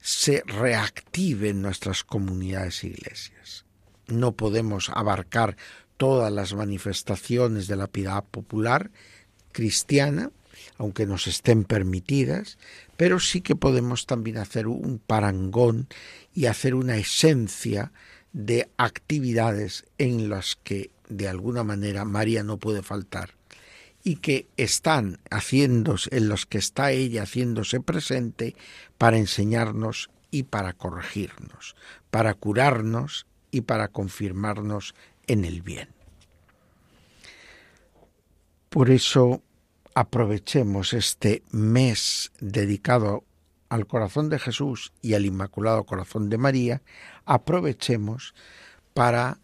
se 0.02 0.44
reactive 0.46 1.50
en 1.50 1.62
nuestras 1.62 2.04
comunidades 2.04 2.84
e 2.84 2.88
iglesias. 2.88 3.65
No 4.08 4.32
podemos 4.32 4.89
abarcar 4.89 5.58
todas 5.98 6.32
las 6.32 6.54
manifestaciones 6.54 7.68
de 7.68 7.76
la 7.76 7.88
piedad 7.88 8.24
popular 8.24 8.90
cristiana, 9.52 10.32
aunque 10.80 11.06
nos 11.06 11.27
estén 11.27 11.65
permitidas, 11.65 12.58
pero 12.98 13.19
sí 13.19 13.42
que 13.42 13.56
podemos 13.56 14.08
también 14.08 14.38
hacer 14.38 14.65
un 14.67 14.98
parangón 14.98 15.90
y 16.34 16.46
hacer 16.46 16.73
una 16.73 16.98
esencia 16.98 17.92
de 18.32 18.69
actividades 18.77 19.86
en 19.98 20.30
las 20.30 20.56
que 20.56 20.90
de 21.10 21.27
alguna 21.27 21.63
manera 21.63 22.06
María 22.06 22.44
no 22.44 22.58
puede 22.58 22.82
faltar 22.82 23.36
y 24.04 24.15
que 24.17 24.48
están 24.56 25.19
haciéndose, 25.30 26.15
en 26.15 26.30
los 26.30 26.46
que 26.46 26.60
está 26.60 26.92
ella 26.92 27.23
haciéndose 27.23 27.82
presente 27.82 28.56
para 28.98 29.17
enseñarnos 29.17 30.10
y 30.32 30.44
para 30.44 30.71
corregirnos, 30.71 31.75
para 32.10 32.34
curarnos 32.36 33.25
y 33.52 33.62
para 33.62 33.90
confirmarnos 33.90 34.96
en 35.27 35.44
el 35.44 35.62
bien. 35.62 35.90
Por 38.69 38.92
eso 38.92 39.44
aprovechemos 39.94 40.94
este 40.94 41.44
mes 41.52 42.31
dedicado 42.40 43.23
al 43.69 43.85
corazón 43.85 44.29
de 44.29 44.40
Jesús 44.40 44.94
y 45.02 45.13
al 45.13 45.25
Inmaculado 45.25 45.83
Corazón 45.83 46.29
de 46.29 46.37
María, 46.37 46.81
aprovechemos 47.25 48.33
para 48.94 49.40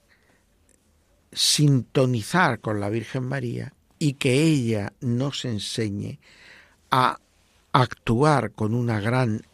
sintonizar 1.31 2.59
con 2.59 2.79
la 2.79 2.89
Virgen 2.89 3.23
María 3.23 3.73
y 3.99 4.13
que 4.13 4.43
ella 4.43 4.93
nos 5.01 5.45
enseñe 5.45 6.19
a 6.89 7.19
actuar 7.71 8.51
con 8.51 8.73
una 8.73 8.99
gran 8.99 9.45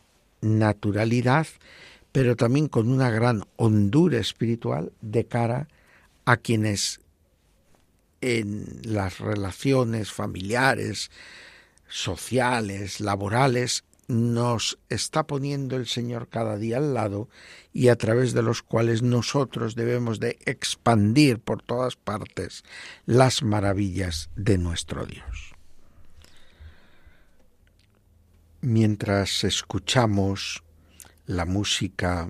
naturalidad, 0.42 1.48
pero 2.12 2.36
también 2.36 2.68
con 2.68 2.90
una 2.90 3.10
gran 3.10 3.44
hondura 3.58 4.20
espiritual 4.20 4.92
de 5.02 5.26
cara 5.26 5.68
a 6.26 6.38
quienes 6.38 7.02
en 8.22 8.66
las 8.84 9.20
relaciones 9.20 10.12
familiares, 10.12 11.12
sociales, 11.88 13.00
laborales, 13.00 13.84
nos 14.08 14.78
está 14.90 15.26
poniendo 15.26 15.78
el 15.78 15.88
Señor 15.88 16.28
cada 16.28 16.58
día 16.58 16.78
al 16.78 16.94
lado 16.94 17.30
y 17.72 17.88
a 17.88 17.96
través 17.96 18.34
de 18.34 18.44
los 18.44 18.62
cuales 18.62 19.02
nosotros 19.02 19.76
debemos 19.76 20.20
de 20.20 20.38
expandir 20.46 21.40
por 21.40 21.62
todas 21.62 21.96
partes 21.96 22.64
las 23.06 23.42
maravillas 23.42 24.30
de 24.36 24.58
nuestro 24.58 25.06
Dios. 25.06 25.54
Mientras 28.60 29.44
escuchamos 29.46 30.62
la 31.26 31.46
música 31.46 32.30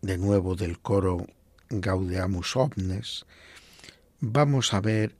de 0.00 0.16
nuevo 0.16 0.56
del 0.56 0.80
coro 0.80 1.26
Gaudeamus 1.68 2.56
Omnes, 2.56 3.26
vamos 4.24 4.72
a 4.72 4.80
ver 4.80 5.16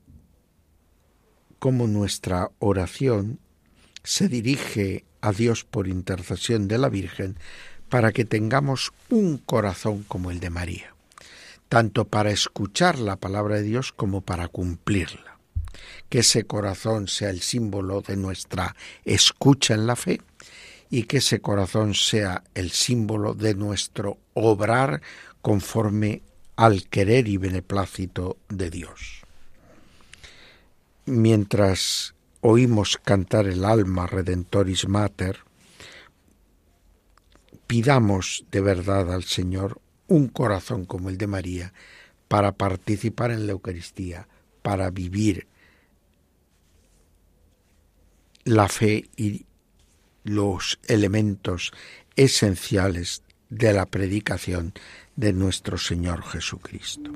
cómo 1.58 1.86
nuestra 1.86 2.50
oración 2.58 3.38
se 4.02 4.28
dirige 4.28 5.04
a 5.20 5.32
Dios 5.32 5.64
por 5.64 5.88
intercesión 5.88 6.68
de 6.68 6.78
la 6.78 6.88
Virgen 6.88 7.38
para 7.88 8.12
que 8.12 8.24
tengamos 8.24 8.92
un 9.10 9.38
corazón 9.38 10.04
como 10.08 10.30
el 10.30 10.40
de 10.40 10.50
María, 10.50 10.94
tanto 11.68 12.06
para 12.06 12.30
escuchar 12.30 12.98
la 12.98 13.16
palabra 13.16 13.56
de 13.56 13.62
Dios 13.62 13.92
como 13.92 14.22
para 14.22 14.48
cumplirla. 14.48 15.38
Que 16.08 16.20
ese 16.20 16.44
corazón 16.44 17.08
sea 17.08 17.30
el 17.30 17.40
símbolo 17.40 18.00
de 18.00 18.16
nuestra 18.16 18.74
escucha 19.04 19.74
en 19.74 19.86
la 19.86 19.96
fe 19.96 20.20
y 20.90 21.04
que 21.04 21.18
ese 21.18 21.40
corazón 21.40 21.94
sea 21.94 22.44
el 22.54 22.70
símbolo 22.70 23.34
de 23.34 23.54
nuestro 23.54 24.18
obrar 24.34 25.02
conforme 25.42 26.22
al 26.56 26.88
querer 26.88 27.28
y 27.28 27.36
beneplácito 27.36 28.36
de 28.48 28.70
Dios. 28.70 29.22
Mientras 31.06 32.14
oímos 32.40 32.98
cantar 33.02 33.46
el 33.46 33.64
alma 33.64 34.06
Redentoris 34.06 34.88
Mater, 34.88 35.38
pidamos 37.66 38.44
de 38.50 38.60
verdad 38.60 39.12
al 39.12 39.24
Señor 39.24 39.80
un 40.06 40.28
corazón 40.28 40.84
como 40.84 41.08
el 41.08 41.18
de 41.18 41.26
María 41.26 41.72
para 42.28 42.52
participar 42.52 43.30
en 43.30 43.46
la 43.46 43.52
Eucaristía, 43.52 44.28
para 44.62 44.90
vivir 44.90 45.46
la 48.44 48.68
fe 48.68 49.08
y 49.16 49.46
los 50.22 50.78
elementos 50.86 51.72
esenciales 52.16 53.22
de 53.48 53.72
la 53.72 53.86
predicación 53.86 54.74
de 55.16 55.32
nuestro 55.32 55.78
Señor 55.78 56.22
Jesucristo. 56.22 57.10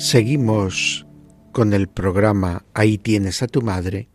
Seguimos 0.00 1.06
con 1.52 1.74
el 1.74 1.86
programa 1.86 2.64
Ahí 2.72 2.96
tienes 2.96 3.42
a 3.42 3.48
tu 3.48 3.60
madre 3.60 4.08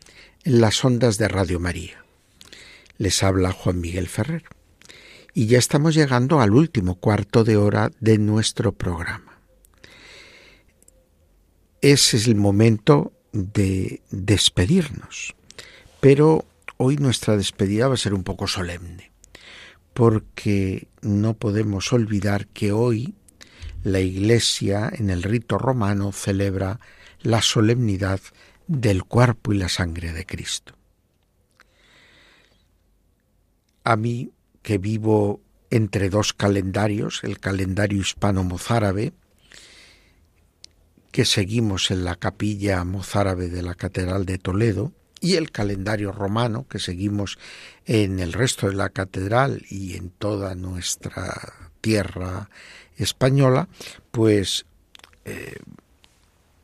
en 0.44 0.60
las 0.60 0.84
ondas 0.84 1.20
de 1.20 1.28
Radio 1.28 1.60
María. 1.60 2.04
Les 2.98 3.22
habla 3.22 3.52
Juan 3.52 3.82
Miguel 3.82 4.08
Ferrer. 4.08 4.46
Y 5.36 5.46
ya 5.46 5.60
estamos 5.60 5.94
llegando 5.94 6.42
al 6.42 6.56
último 6.56 6.96
cuarto 6.96 7.44
de 7.44 7.58
hora 7.58 7.92
de 8.00 8.18
nuestro 8.18 8.72
programa. 8.72 9.40
Ese 11.82 12.18
es 12.18 12.28
el 12.28 12.36
momento 12.36 13.14
de 13.32 14.02
despedirnos. 14.10 15.36
Pero 16.00 16.46
hoy 16.78 16.98
nuestra 16.98 17.38
despedida 17.38 17.88
va 17.88 17.94
a 17.94 17.98
ser 17.98 18.16
un 18.16 18.24
poco 18.24 18.48
solemne, 18.48 19.12
porque 19.94 20.88
no 21.04 21.36
podemos 21.36 21.94
olvidar 21.94 22.48
que 22.48 22.72
hoy 22.72 23.14
la 23.86 24.00
Iglesia 24.00 24.92
en 24.92 25.12
el 25.12 25.22
rito 25.22 25.60
romano 25.60 26.12
celebra 26.12 26.80
la 27.22 27.44
solemnidad 27.44 28.20
del 28.66 29.04
cuerpo 29.04 29.54
y 29.54 29.60
la 29.60 29.70
sangre 29.70 30.12
de 30.12 30.26
Cristo. 30.26 30.74
A 33.84 33.96
mí, 33.96 34.32
que 34.64 34.80
vivo 34.80 35.40
entre 35.70 36.10
dos 36.10 36.34
calendarios, 36.34 37.24
el 37.24 37.40
calendario 37.40 38.02
hispano-mozárabe, 38.02 39.14
que 41.12 41.24
seguimos 41.24 41.92
en 41.92 42.06
la 42.06 42.16
capilla 42.16 42.84
mozárabe 42.84 43.50
de 43.50 43.62
la 43.62 43.76
Catedral 43.76 44.26
de 44.26 44.40
Toledo, 44.40 44.94
y 45.22 45.36
el 45.36 45.52
calendario 45.52 46.12
romano 46.12 46.68
que 46.68 46.80
seguimos 46.80 47.38
en 47.86 48.20
el 48.20 48.34
resto 48.34 48.68
de 48.68 48.76
la 48.76 48.90
catedral 48.90 49.64
y 49.70 49.96
en 49.96 50.10
toda 50.10 50.56
nuestra 50.56 51.70
tierra 51.82 52.50
española, 52.98 53.68
pues 54.12 54.66
eh, 55.26 55.56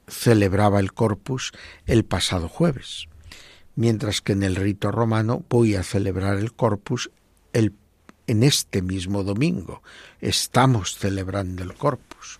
celebraba 0.07 0.79
el 0.79 0.93
Corpus 0.93 1.51
el 1.85 2.05
pasado 2.05 2.49
jueves, 2.49 3.07
mientras 3.75 4.21
que 4.21 4.33
en 4.33 4.43
el 4.43 4.55
rito 4.55 4.91
romano 4.91 5.43
voy 5.49 5.75
a 5.75 5.83
celebrar 5.83 6.37
el 6.37 6.53
Corpus 6.53 7.11
el, 7.53 7.73
en 8.27 8.43
este 8.43 8.81
mismo 8.81 9.23
domingo. 9.23 9.81
Estamos 10.19 10.97
celebrando 10.97 11.63
el 11.63 11.73
Corpus. 11.73 12.39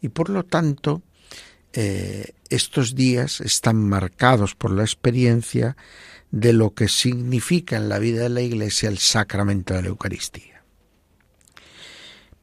Y 0.00 0.10
por 0.10 0.28
lo 0.28 0.44
tanto, 0.44 1.02
eh, 1.72 2.32
estos 2.48 2.94
días 2.94 3.40
están 3.40 3.76
marcados 3.88 4.54
por 4.54 4.70
la 4.70 4.82
experiencia 4.82 5.76
de 6.30 6.52
lo 6.52 6.74
que 6.74 6.88
significa 6.88 7.76
en 7.76 7.88
la 7.88 7.98
vida 7.98 8.22
de 8.22 8.28
la 8.28 8.40
Iglesia 8.40 8.88
el 8.88 8.98
sacramento 8.98 9.74
de 9.74 9.82
la 9.82 9.88
Eucaristía. 9.88 10.55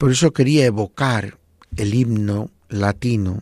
Por 0.04 0.12
eso 0.12 0.34
quería 0.34 0.66
evocar 0.66 1.40
el 1.78 1.94
himno 1.94 2.52
latino 2.68 3.42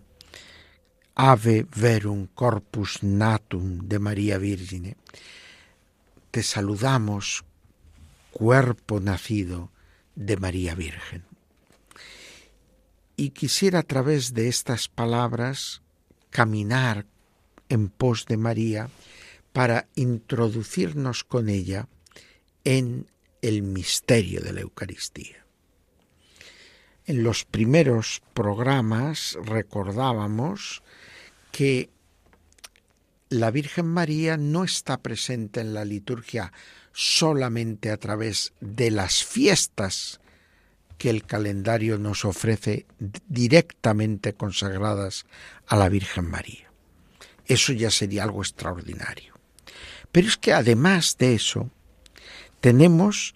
Ave 1.16 1.66
Verum 1.76 2.28
Corpus 2.28 3.02
Natum 3.02 3.88
de 3.88 3.98
María 3.98 4.38
Virgine. 4.38 4.96
Te 6.30 6.44
saludamos, 6.44 7.46
cuerpo 8.30 9.00
nacido 9.00 9.72
de 10.14 10.38
María 10.38 10.76
Virgen. 10.76 11.24
Y 13.16 13.32
quisiera 13.32 13.80
a 13.80 13.84
través 13.84 14.36
de 14.36 14.48
estas 14.48 14.88
palabras 14.88 15.82
caminar 16.30 17.08
en 17.70 17.90
pos 17.90 18.28
de 18.28 18.38
María 18.38 18.88
para 19.52 19.88
introducirnos 19.96 21.24
con 21.24 21.50
ella 21.50 21.88
en 22.64 23.08
el 23.42 23.64
misterio 23.64 24.42
de 24.42 24.54
la 24.54 24.62
Eucaristía. 24.62 25.42
En 27.12 27.24
los 27.24 27.44
primeros 27.44 28.22
programas 28.34 29.38
recordábamos 29.44 30.82
que 31.52 31.90
la 33.28 33.52
Virgen 33.52 33.86
María 33.86 34.38
no 34.38 34.64
está 34.64 35.02
presente 35.02 35.60
en 35.60 35.74
la 35.74 35.84
liturgia 35.84 36.54
solamente 36.94 37.92
a 37.92 37.98
través 37.98 38.54
de 38.62 38.92
las 38.92 39.26
fiestas 39.26 40.22
que 40.98 41.10
el 41.10 41.26
calendario 41.26 41.98
nos 41.98 42.24
ofrece 42.24 42.86
directamente 43.28 44.32
consagradas 44.32 45.26
a 45.68 45.76
la 45.76 45.90
Virgen 45.90 46.30
María. 46.30 46.72
Eso 47.46 47.74
ya 47.74 47.92
sería 47.92 48.24
algo 48.24 48.42
extraordinario. 48.42 49.34
Pero 50.14 50.30
es 50.30 50.38
que 50.38 50.54
además 50.54 51.18
de 51.18 51.34
eso, 51.34 51.72
tenemos 52.62 53.36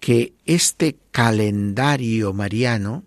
que 0.00 0.32
este 0.44 0.96
calendario 1.12 2.32
mariano 2.32 3.04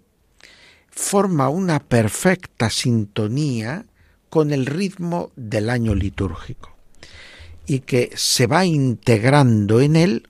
forma 0.96 1.50
una 1.50 1.80
perfecta 1.80 2.70
sintonía 2.70 3.86
con 4.30 4.52
el 4.52 4.66
ritmo 4.66 5.32
del 5.36 5.70
año 5.70 5.94
litúrgico 5.94 6.76
y 7.68 7.82
que 7.82 8.12
se 8.16 8.48
va 8.48 8.66
integrando 8.66 9.82
en 9.82 9.98
él 9.98 10.30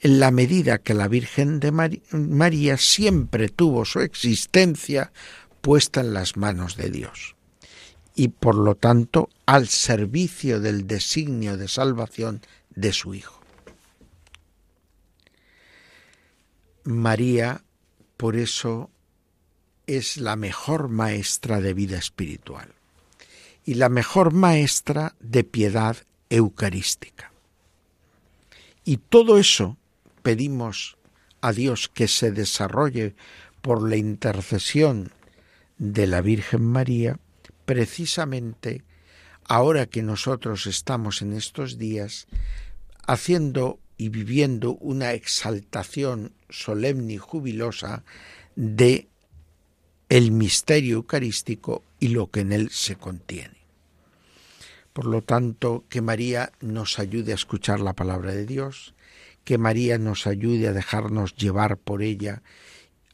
en 0.00 0.20
la 0.20 0.30
medida 0.30 0.78
que 0.78 0.92
la 0.92 1.08
Virgen 1.08 1.60
de 1.60 1.72
María 1.72 2.76
siempre 2.76 3.48
tuvo 3.48 3.86
su 3.86 4.00
existencia 4.00 5.12
puesta 5.62 6.02
en 6.02 6.12
las 6.12 6.36
manos 6.36 6.76
de 6.76 6.90
Dios 6.90 7.34
y 8.14 8.28
por 8.28 8.56
lo 8.56 8.74
tanto 8.74 9.30
al 9.46 9.68
servicio 9.68 10.60
del 10.60 10.86
designio 10.86 11.56
de 11.56 11.68
salvación 11.68 12.42
de 12.74 12.92
su 12.92 13.14
Hijo. 13.14 13.40
María, 16.84 17.64
por 18.18 18.36
eso, 18.36 18.90
es 19.86 20.16
la 20.16 20.36
mejor 20.36 20.88
maestra 20.88 21.60
de 21.60 21.74
vida 21.74 21.98
espiritual 21.98 22.74
y 23.64 23.74
la 23.74 23.88
mejor 23.88 24.32
maestra 24.32 25.14
de 25.20 25.44
piedad 25.44 25.96
eucarística. 26.30 27.32
Y 28.84 28.98
todo 28.98 29.38
eso 29.38 29.76
pedimos 30.22 30.96
a 31.40 31.52
Dios 31.52 31.88
que 31.88 32.08
se 32.08 32.30
desarrolle 32.30 33.14
por 33.62 33.88
la 33.88 33.96
intercesión 33.96 35.12
de 35.78 36.06
la 36.06 36.20
Virgen 36.20 36.62
María, 36.64 37.18
precisamente 37.64 38.82
ahora 39.46 39.86
que 39.86 40.02
nosotros 40.02 40.66
estamos 40.66 41.22
en 41.22 41.32
estos 41.32 41.78
días 41.78 42.26
haciendo 43.06 43.80
y 43.96 44.08
viviendo 44.08 44.76
una 44.76 45.12
exaltación 45.12 46.32
solemne 46.48 47.14
y 47.14 47.18
jubilosa 47.18 48.04
de 48.56 49.08
el 50.08 50.32
misterio 50.32 50.96
eucarístico 50.96 51.82
y 52.00 52.08
lo 52.08 52.30
que 52.30 52.40
en 52.40 52.52
él 52.52 52.70
se 52.70 52.96
contiene. 52.96 53.56
Por 54.92 55.06
lo 55.06 55.22
tanto, 55.22 55.84
que 55.88 56.00
María 56.00 56.52
nos 56.60 56.98
ayude 56.98 57.32
a 57.32 57.34
escuchar 57.34 57.80
la 57.80 57.94
palabra 57.94 58.32
de 58.32 58.46
Dios, 58.46 58.94
que 59.44 59.58
María 59.58 59.98
nos 59.98 60.26
ayude 60.26 60.68
a 60.68 60.72
dejarnos 60.72 61.34
llevar 61.34 61.76
por 61.76 62.02
ella 62.02 62.42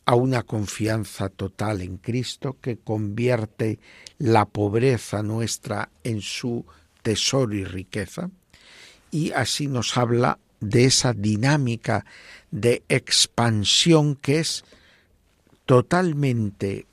a 0.04 0.14
una 0.14 0.42
confianza 0.42 1.28
total 1.28 1.80
en 1.80 1.96
Cristo 1.96 2.56
que 2.60 2.76
convierte 2.76 3.78
la 4.18 4.44
pobreza 4.44 5.22
nuestra 5.22 5.88
en 6.04 6.20
su 6.20 6.66
tesoro 7.02 7.54
y 7.54 7.64
riqueza, 7.64 8.30
y 9.10 9.32
así 9.32 9.66
nos 9.66 9.96
habla 9.96 10.38
de 10.60 10.84
esa 10.84 11.12
dinámica 11.12 12.04
de 12.50 12.82
expansión 12.88 14.16
que 14.16 14.40
es 14.40 14.64
totalmente 15.70 16.84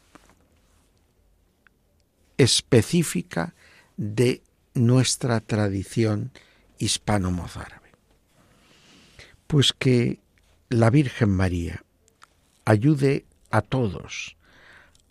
específica 2.38 3.56
de 3.98 4.44
nuestra 4.76 5.40
tradición 5.40 6.30
hispano-mozárabe. 6.78 7.90
Pues 9.48 9.74
que 9.74 10.20
la 10.70 10.92
Virgen 10.92 11.32
María 11.32 11.84
ayude 12.66 13.26
a 13.50 13.64
todos 13.64 14.38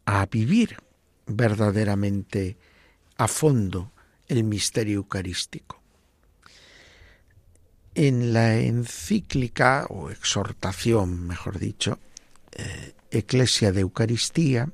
a 0.04 0.24
vivir 0.26 0.76
verdaderamente 1.26 2.56
a 3.16 3.26
fondo 3.26 3.90
el 4.28 4.44
misterio 4.44 4.98
eucarístico. 4.98 5.82
En 7.96 8.32
la 8.32 8.58
encíclica 8.58 9.86
o 9.88 10.10
exhortación, 10.10 11.26
mejor 11.26 11.58
dicho, 11.58 11.98
eh, 12.56 12.94
Eclesia 13.10 13.72
de 13.72 13.82
Eucaristía, 13.82 14.70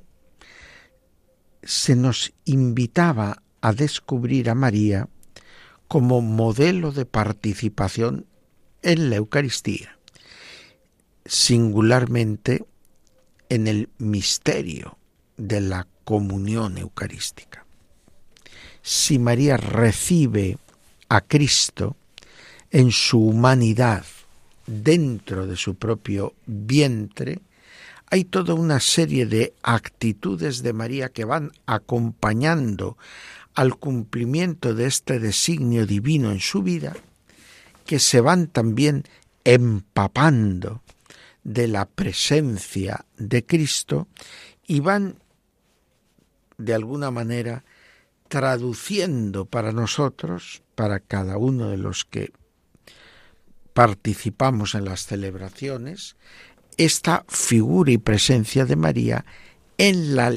se 1.63 1.95
nos 1.95 2.33
invitaba 2.45 3.43
a 3.61 3.73
descubrir 3.73 4.49
a 4.49 4.55
María 4.55 5.07
como 5.87 6.21
modelo 6.21 6.91
de 6.91 7.05
participación 7.05 8.25
en 8.81 9.09
la 9.09 9.17
Eucaristía, 9.17 9.97
singularmente 11.25 12.65
en 13.49 13.67
el 13.67 13.89
misterio 13.97 14.97
de 15.37 15.61
la 15.61 15.87
comunión 16.03 16.77
eucarística. 16.77 17.65
Si 18.81 19.19
María 19.19 19.57
recibe 19.57 20.57
a 21.07 21.21
Cristo 21.21 21.95
en 22.71 22.91
su 22.91 23.19
humanidad 23.23 24.05
dentro 24.65 25.47
de 25.47 25.55
su 25.55 25.75
propio 25.75 26.33
vientre, 26.45 27.39
hay 28.13 28.25
toda 28.25 28.53
una 28.53 28.79
serie 28.79 29.25
de 29.25 29.55
actitudes 29.63 30.61
de 30.61 30.71
María 30.71 31.09
que 31.09 31.25
van 31.25 31.51
acompañando 31.65 32.95
al 33.55 33.75
cumplimiento 33.75 34.75
de 34.75 34.85
este 34.85 35.17
designio 35.17 35.87
divino 35.87 36.31
en 36.31 36.39
su 36.39 36.61
vida, 36.61 36.95
que 37.87 37.97
se 37.97 38.21
van 38.21 38.45
también 38.45 39.05
empapando 39.43 40.83
de 41.43 41.67
la 41.67 41.87
presencia 41.87 43.03
de 43.17 43.47
Cristo 43.47 44.07
y 44.67 44.79
van 44.79 45.15
de 46.59 46.75
alguna 46.75 47.09
manera 47.09 47.65
traduciendo 48.27 49.45
para 49.45 49.71
nosotros, 49.71 50.61
para 50.75 50.99
cada 50.99 51.37
uno 51.37 51.67
de 51.69 51.77
los 51.77 52.05
que 52.05 52.31
participamos 53.73 54.75
en 54.75 54.85
las 54.85 55.07
celebraciones, 55.07 56.15
esta 56.77 57.25
figura 57.27 57.91
y 57.91 57.97
presencia 57.97 58.65
de 58.65 58.75
María 58.75 59.25
en 59.77 60.15
la 60.15 60.35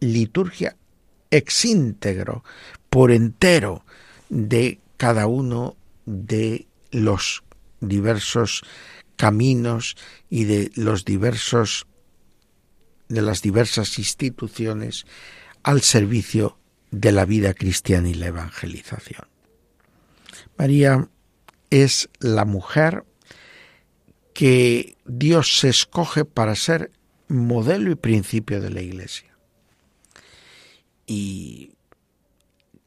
liturgia 0.00 0.76
ex 1.30 1.64
íntegro, 1.64 2.44
por 2.90 3.10
entero, 3.10 3.84
de 4.28 4.80
cada 4.96 5.26
uno 5.26 5.76
de 6.06 6.66
los 6.92 7.42
diversos 7.80 8.62
caminos 9.16 9.96
y 10.30 10.44
de 10.44 10.70
los 10.76 11.04
diversos 11.04 11.86
de 13.08 13.20
las 13.20 13.42
diversas 13.42 13.98
instituciones 13.98 15.06
al 15.62 15.82
servicio 15.82 16.58
de 16.90 17.12
la 17.12 17.24
vida 17.26 17.52
cristiana 17.52 18.08
y 18.08 18.14
la 18.14 18.26
evangelización. 18.26 19.28
María 20.56 21.08
es 21.70 22.08
la 22.18 22.44
mujer 22.44 23.04
que 24.34 24.98
Dios 25.06 25.58
se 25.58 25.70
escoge 25.70 26.24
para 26.24 26.56
ser 26.56 26.90
modelo 27.28 27.90
y 27.90 27.94
principio 27.94 28.60
de 28.60 28.70
la 28.70 28.82
Iglesia. 28.82 29.34
Y 31.06 31.72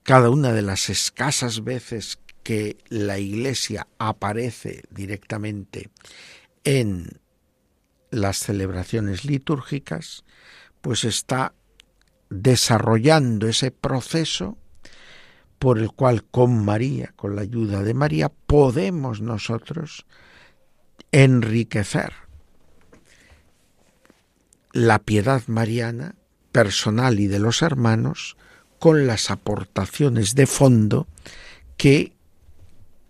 cada 0.04 0.30
una 0.30 0.52
de 0.52 0.62
las 0.62 0.89
escasas 0.89 1.64
veces 1.64 2.20
que 2.43 2.78
la 2.89 3.18
Iglesia 3.18 3.88
aparece 3.98 4.84
directamente 4.89 5.89
en 6.64 7.20
las 8.12 8.38
celebraciones 8.38 9.26
litúrgicas, 9.26 10.24
pues 10.82 11.04
está 11.04 11.54
desarrollando 12.30 13.48
ese 13.48 13.72
proceso 13.72 14.58
por 15.60 15.80
el 15.80 15.91
cual 15.91 16.24
con 16.24 16.64
María, 16.64 17.14
con 17.16 17.36
la 17.36 17.41
ayuda 17.41 17.84
de 17.84 17.93
María, 17.93 18.30
podemos 18.30 19.22
nosotros 19.22 20.06
enriquecer 21.12 22.14
la 24.74 25.00
piedad 25.00 25.41
mariana 25.48 26.16
personal 26.52 27.20
y 27.20 27.28
de 27.28 27.39
los 27.39 27.62
hermanos 27.62 28.38
con 28.80 29.08
las 29.08 29.32
aportaciones 29.32 30.36
de 30.36 30.48
fondo 30.48 31.08
que 31.78 32.14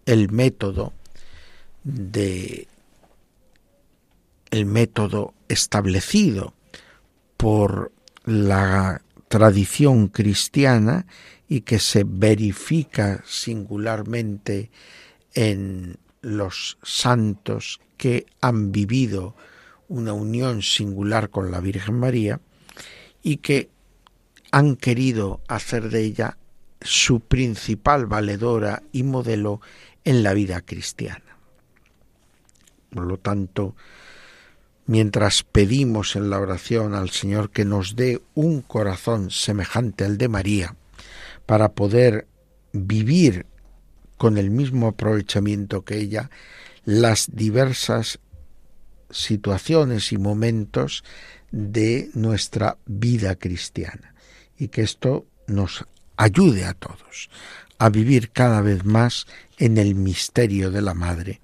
el 0.06 0.32
método 0.32 0.94
de 1.84 2.68
el 4.50 4.66
método 4.66 5.34
establecido 5.50 6.54
por 7.36 7.92
la 8.24 9.02
tradición 9.28 10.08
cristiana 10.08 11.06
y 11.50 11.62
que 11.62 11.80
se 11.80 12.04
verifica 12.06 13.24
singularmente 13.26 14.72
en 15.34 15.98
los 16.22 16.78
santos 16.84 17.80
que 17.98 18.26
han 18.42 18.72
vivido 18.72 19.36
una 19.88 20.14
unión 20.14 20.62
singular 20.62 21.30
con 21.30 21.52
la 21.52 21.60
Virgen 21.60 22.00
María 22.00 22.40
y 23.24 23.38
que 23.38 23.70
han 24.52 24.76
querido 24.76 25.42
hacer 25.48 25.90
de 25.90 26.02
ella 26.02 26.38
su 26.82 27.20
principal 27.20 28.06
valedora 28.06 28.84
y 28.92 29.04
modelo 29.04 29.62
en 30.04 30.24
la 30.24 30.34
vida 30.34 30.62
cristiana. 30.62 31.38
Por 32.90 33.06
lo 33.06 33.18
tanto, 33.18 33.76
mientras 34.86 35.44
pedimos 35.44 36.16
en 36.16 36.30
la 36.30 36.40
oración 36.40 36.94
al 36.94 37.10
Señor 37.10 37.50
que 37.50 37.66
nos 37.66 37.96
dé 37.96 38.22
un 38.36 38.62
corazón 38.62 39.32
semejante 39.32 40.06
al 40.06 40.18
de 40.18 40.30
María, 40.30 40.76
para 41.46 41.74
poder 41.74 42.28
vivir 42.74 43.46
con 44.18 44.38
el 44.38 44.50
mismo 44.50 44.88
aprovechamiento 44.88 45.84
que 45.84 45.98
ella 45.98 46.30
las 46.86 47.30
diversas 47.34 48.20
situaciones 49.10 50.12
y 50.12 50.18
momentos 50.18 51.04
de 51.52 52.10
nuestra 52.14 52.78
vida 52.86 53.36
cristiana 53.36 54.14
y 54.58 54.68
que 54.68 54.82
esto 54.82 55.26
nos 55.48 55.86
ayude 56.18 56.66
a 56.66 56.74
todos 56.74 57.30
a 57.80 57.90
vivir 57.90 58.32
cada 58.32 58.62
vez 58.62 58.86
más 58.86 59.28
en 59.58 59.78
el 59.78 59.96
misterio 59.96 60.72
de 60.72 60.82
la 60.82 60.94
Madre 60.94 61.40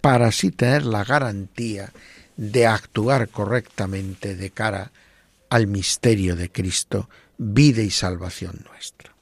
para 0.00 0.28
así 0.28 0.50
tener 0.50 0.84
la 0.84 1.04
garantía 1.04 1.92
de 2.36 2.66
actuar 2.66 3.28
correctamente 3.28 4.36
de 4.36 4.50
cara 4.50 4.92
al 5.48 5.66
misterio 5.66 6.36
de 6.36 6.50
Cristo, 6.50 7.08
vida 7.38 7.82
y 7.82 7.90
salvación 7.90 8.64
nuestra. 8.70 9.15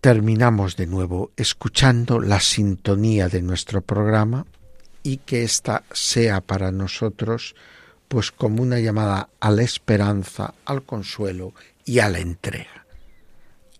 Terminamos 0.00 0.76
de 0.76 0.86
nuevo 0.86 1.32
escuchando 1.36 2.20
la 2.20 2.40
sintonía 2.40 3.28
de 3.28 3.42
nuestro 3.42 3.80
programa 3.80 4.46
y 5.02 5.18
que 5.18 5.42
ésta 5.42 5.84
sea 5.92 6.40
para 6.40 6.70
nosotros 6.70 7.54
pues 8.08 8.30
como 8.30 8.62
una 8.62 8.78
llamada 8.78 9.28
a 9.40 9.50
la 9.50 9.62
esperanza, 9.62 10.54
al 10.64 10.84
consuelo 10.84 11.52
y 11.84 11.98
a 11.98 12.08
la 12.08 12.20
entrega. 12.20 12.86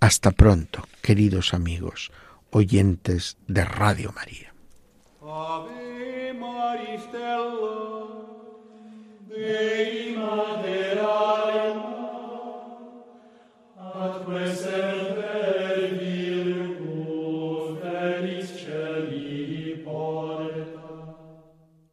Hasta 0.00 0.30
pronto, 0.30 0.86
queridos 1.00 1.54
amigos, 1.54 2.10
oyentes 2.50 3.36
de 3.46 3.64
Radio 3.64 4.12
María. 4.12 4.52